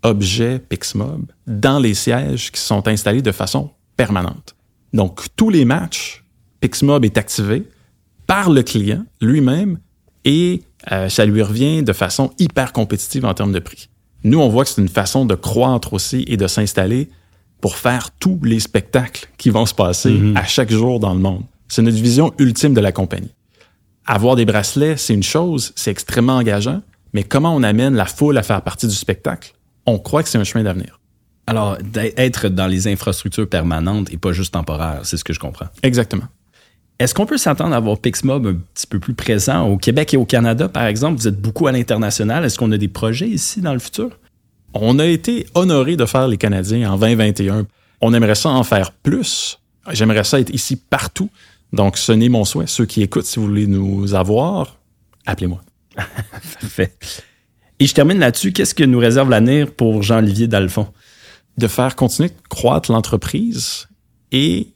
objets 0.03 0.59
Pixmob 0.59 1.23
dans 1.47 1.79
les 1.79 1.95
sièges 1.95 2.51
qui 2.51 2.61
sont 2.61 2.89
installés 2.89 3.23
de 3.23 3.31
façon 3.31 3.71
permanente. 3.97 4.57
Donc, 4.93 5.27
tous 5.37 5.49
les 5.49 5.65
matchs, 5.65 6.25
Pixmob 6.61 7.05
est 7.05 7.17
activé 7.17 7.63
par 8.27 8.51
le 8.51 8.65
client 8.65 9.05
lui-même 9.21 9.79
et 10.25 10.63
euh, 10.91 11.09
ça 11.09 11.25
lui 11.25 11.43
revient 11.43 11.85
de 11.85 11.93
façon 11.93 12.33
hyper 12.41 12.73
compétitive 12.73 13.25
en 13.25 13.35
termes 13.35 13.53
de 13.53 13.61
prix. 13.61 13.89
Nous, 14.25 14.41
on 14.41 14.49
voit 14.49 14.65
que 14.65 14.71
c'est 14.71 14.83
une 14.83 14.89
façon 14.89 15.25
de 15.25 15.37
croître 15.37 15.93
aussi 15.93 16.25
et 16.27 16.37
de 16.37 16.49
s'installer 16.49 17.09
pour 17.61 17.77
faire 17.77 18.11
tous 18.19 18.41
les 18.43 18.59
spectacles 18.59 19.29
qui 19.39 19.51
vont 19.51 19.67
se 19.67 19.75
passer 19.75 20.11
Mhm. 20.11 20.37
à 20.37 20.43
chaque 20.45 20.73
jour 20.73 20.99
dans 20.99 21.15
le 21.15 21.21
monde. 21.21 21.45
C'est 21.69 21.83
notre 21.83 21.99
vision 21.99 22.33
ultime 22.39 22.75
de 22.75 22.81
la 22.81 22.91
compagnie. 22.91 23.33
Avoir 24.07 24.35
des 24.35 24.45
bracelets, 24.45 24.97
c'est 24.97 25.15
une 25.15 25.23
chose, 25.23 25.73
c'est 25.77 25.93
extrêmement 25.93 26.37
engageant, 26.39 26.83
mais 27.13 27.25
comment 27.25 27.55
on 27.55 27.63
amène 27.63 27.95
la 27.95 28.07
foule 28.07 28.39
à 28.39 28.43
faire 28.43 28.63
partie 28.63 28.87
du 28.87 28.95
spectacle? 28.95 29.53
On 29.87 29.99
croit 29.99 30.23
que 30.23 30.29
c'est 30.29 30.39
un 30.39 30.45
chemin 30.45 30.65
d'avenir. 30.65 31.01
Alors, 31.47 31.77
d'être 31.79 32.49
dans 32.49 32.67
les 32.67 32.87
infrastructures 32.89 33.49
permanentes 33.49 34.13
et 34.13 34.17
pas 34.17 34.33
juste 34.33 34.55
temporaires, 34.55 35.01
c'est 35.03 35.17
ce 35.17 35.25
que 35.25 35.33
je 35.33 35.41
comprends. 35.41 35.67
Exactement. 35.83 36.25
Est-ce 36.99 37.15
qu'on 37.15 37.27
peut 37.27 37.37
s'attendre 37.37 37.75
à 37.75 37.79
avoir 37.79 37.99
Pixmob 37.99 38.47
un 38.47 38.55
petit 38.75 38.87
peu 38.87 39.01
plus 39.01 39.15
présent 39.15 39.67
au 39.67 39.77
Québec 39.77 40.15
et 40.15 40.17
au 40.17 40.25
Canada, 40.25 40.69
par 40.69 40.87
exemple? 40.87 41.19
Vous 41.19 41.27
êtes 41.27 41.41
beaucoup 41.41 41.67
à 41.67 41.73
l'international. 41.73 42.45
Est-ce 42.45 42.59
qu'on 42.59 42.71
a 42.71 42.79
des 42.79 42.89
projets 42.89 43.29
ici 43.29 43.61
dans 43.61 43.73
le 43.73 43.81
futur? 43.81 44.11
On 44.75 44.99
a 45.01 45.07
été 45.07 45.47
honoré 45.55 45.97
de 45.97 46.07
faire 46.07 46.29
les 46.29 46.37
Canadiens 46.37 46.93
en 46.93 46.99
2021. 46.99 47.67
On 48.01 48.15
aimerait 48.15 48.37
ça 48.37 48.51
en 48.51 48.63
faire 48.63 48.93
plus. 48.93 49.59
J'aimerais 49.91 50.25
ça 50.25 50.39
être 50.39 50.55
ici 50.55 50.77
partout. 50.77 51.29
Donc, 51.73 51.97
ce 51.97 52.13
n'est 52.13 52.29
mon 52.29 52.45
souhait. 52.45 52.69
Ceux 52.69 52.87
qui 52.87 53.03
écoutent, 53.03 53.27
si 53.27 53.41
vous 53.41 53.47
voulez 53.47 53.67
nous 53.67 54.15
avoir, 54.15 54.77
appelez-moi. 55.27 55.61
Parfait. 56.61 56.95
Et 57.79 57.87
je 57.87 57.95
termine 57.95 58.19
là-dessus. 58.19 58.53
Qu'est-ce 58.53 58.75
que 58.75 58.85
nous 58.85 58.99
réserve 58.99 59.31
l'avenir 59.31 59.73
pour 59.73 60.03
Jean-Olivier 60.03 60.47
Dalphon? 60.47 60.89
De 61.59 61.67
faire 61.67 61.97
continuer 61.97 62.31
de 62.31 62.35
croître 62.49 62.91
l'entreprise 62.93 63.89
et 64.31 64.69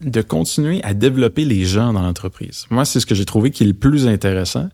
de 0.00 0.22
continuer 0.22 0.82
à 0.82 0.94
développer 0.94 1.44
les 1.44 1.64
gens 1.64 1.92
dans 1.92 2.02
l'entreprise. 2.02 2.66
Moi, 2.70 2.84
c'est 2.84 3.00
ce 3.00 3.06
que 3.06 3.14
j'ai 3.14 3.24
trouvé 3.24 3.50
qui 3.50 3.64
est 3.64 3.66
le 3.66 3.74
plus 3.74 4.06
intéressant. 4.06 4.68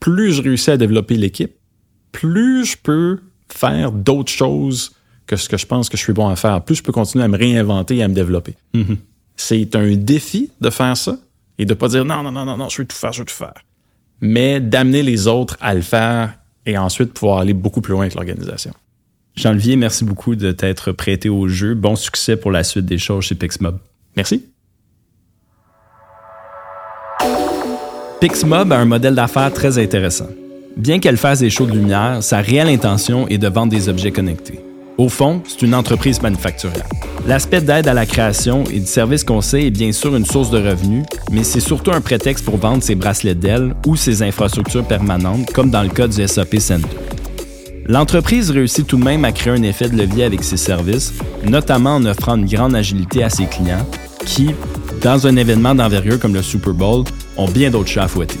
Plus 0.00 0.32
je 0.32 0.42
réussis 0.42 0.70
à 0.70 0.76
développer 0.76 1.16
l'équipe, 1.16 1.52
plus 2.12 2.64
je 2.64 2.76
peux 2.76 3.20
faire 3.48 3.92
d'autres 3.92 4.30
choses 4.30 4.92
que 5.26 5.36
ce 5.36 5.48
que 5.48 5.56
je 5.56 5.66
pense 5.66 5.88
que 5.88 5.96
je 5.96 6.02
suis 6.02 6.12
bon 6.12 6.28
à 6.28 6.36
faire. 6.36 6.62
Plus 6.64 6.76
je 6.76 6.82
peux 6.82 6.92
continuer 6.92 7.24
à 7.24 7.28
me 7.28 7.36
réinventer 7.36 7.96
et 7.96 8.02
à 8.02 8.08
me 8.08 8.14
développer. 8.14 8.54
C'est 9.36 9.74
un 9.76 9.96
défi 9.96 10.50
de 10.60 10.70
faire 10.70 10.96
ça 10.96 11.18
et 11.58 11.64
de 11.64 11.74
pas 11.74 11.88
dire 11.88 12.04
non, 12.04 12.22
non, 12.22 12.32
non, 12.32 12.44
non, 12.44 12.56
non, 12.56 12.68
je 12.68 12.82
veux 12.82 12.86
tout 12.86 12.96
faire, 12.96 13.12
je 13.12 13.20
veux 13.20 13.26
tout 13.26 13.34
faire. 13.34 13.54
Mais 14.20 14.60
d'amener 14.60 15.02
les 15.02 15.26
autres 15.26 15.56
à 15.60 15.74
le 15.74 15.82
faire 15.82 16.34
et 16.66 16.76
ensuite 16.76 17.12
pouvoir 17.12 17.38
aller 17.38 17.54
beaucoup 17.54 17.80
plus 17.80 17.92
loin 17.92 18.02
avec 18.02 18.14
l'organisation. 18.14 18.72
Jean-Olivier, 19.36 19.76
merci 19.76 20.04
beaucoup 20.04 20.34
de 20.34 20.50
t'être 20.50 20.92
prêté 20.92 21.28
au 21.28 21.46
jeu. 21.46 21.74
Bon 21.74 21.94
succès 21.94 22.36
pour 22.36 22.50
la 22.50 22.64
suite 22.64 22.86
des 22.86 22.98
choses 22.98 23.24
chez 23.24 23.36
Pixmob. 23.36 23.78
Merci. 24.16 24.44
Pixmob 28.20 28.72
a 28.72 28.78
un 28.78 28.84
modèle 28.84 29.14
d'affaires 29.14 29.52
très 29.52 29.78
intéressant. 29.78 30.26
Bien 30.76 30.98
qu'elle 30.98 31.16
fasse 31.16 31.38
des 31.38 31.50
shows 31.50 31.66
de 31.66 31.72
lumière, 31.72 32.22
sa 32.22 32.40
réelle 32.40 32.68
intention 32.68 33.28
est 33.28 33.38
de 33.38 33.48
vendre 33.48 33.70
des 33.70 33.88
objets 33.88 34.10
connectés. 34.10 34.60
Au 34.98 35.08
fond, 35.08 35.42
c'est 35.46 35.62
une 35.62 35.76
entreprise 35.76 36.20
manufacturière. 36.20 36.84
L'aspect 37.24 37.60
d'aide 37.60 37.86
à 37.86 37.94
la 37.94 38.04
création 38.04 38.64
et 38.64 38.80
du 38.80 38.86
service 38.86 39.22
conseil 39.22 39.66
est 39.66 39.70
bien 39.70 39.92
sûr 39.92 40.16
une 40.16 40.24
source 40.24 40.50
de 40.50 40.58
revenus, 40.58 41.04
mais 41.30 41.44
c'est 41.44 41.60
surtout 41.60 41.92
un 41.92 42.00
prétexte 42.00 42.44
pour 42.44 42.56
vendre 42.56 42.82
ses 42.82 42.96
bracelets 42.96 43.36
d'aile 43.36 43.76
ou 43.86 43.94
ses 43.94 44.24
infrastructures 44.24 44.84
permanentes, 44.84 45.52
comme 45.52 45.70
dans 45.70 45.84
le 45.84 45.88
cas 45.88 46.08
du 46.08 46.26
SAP 46.26 46.56
Center. 46.58 46.96
L'entreprise 47.86 48.50
réussit 48.50 48.88
tout 48.88 48.96
de 48.96 49.04
même 49.04 49.24
à 49.24 49.30
créer 49.30 49.52
un 49.52 49.62
effet 49.62 49.88
de 49.88 49.96
levier 49.96 50.24
avec 50.24 50.42
ses 50.42 50.56
services, 50.56 51.14
notamment 51.44 51.94
en 51.94 52.04
offrant 52.04 52.34
une 52.34 52.46
grande 52.46 52.74
agilité 52.74 53.22
à 53.22 53.30
ses 53.30 53.46
clients 53.46 53.86
qui, 54.26 54.50
dans 55.00 55.28
un 55.28 55.36
événement 55.36 55.76
d'envergure 55.76 56.18
comme 56.18 56.34
le 56.34 56.42
Super 56.42 56.74
Bowl, 56.74 57.04
ont 57.36 57.48
bien 57.48 57.70
d'autres 57.70 57.88
chats 57.88 58.02
à 58.02 58.08
fouetter. 58.08 58.40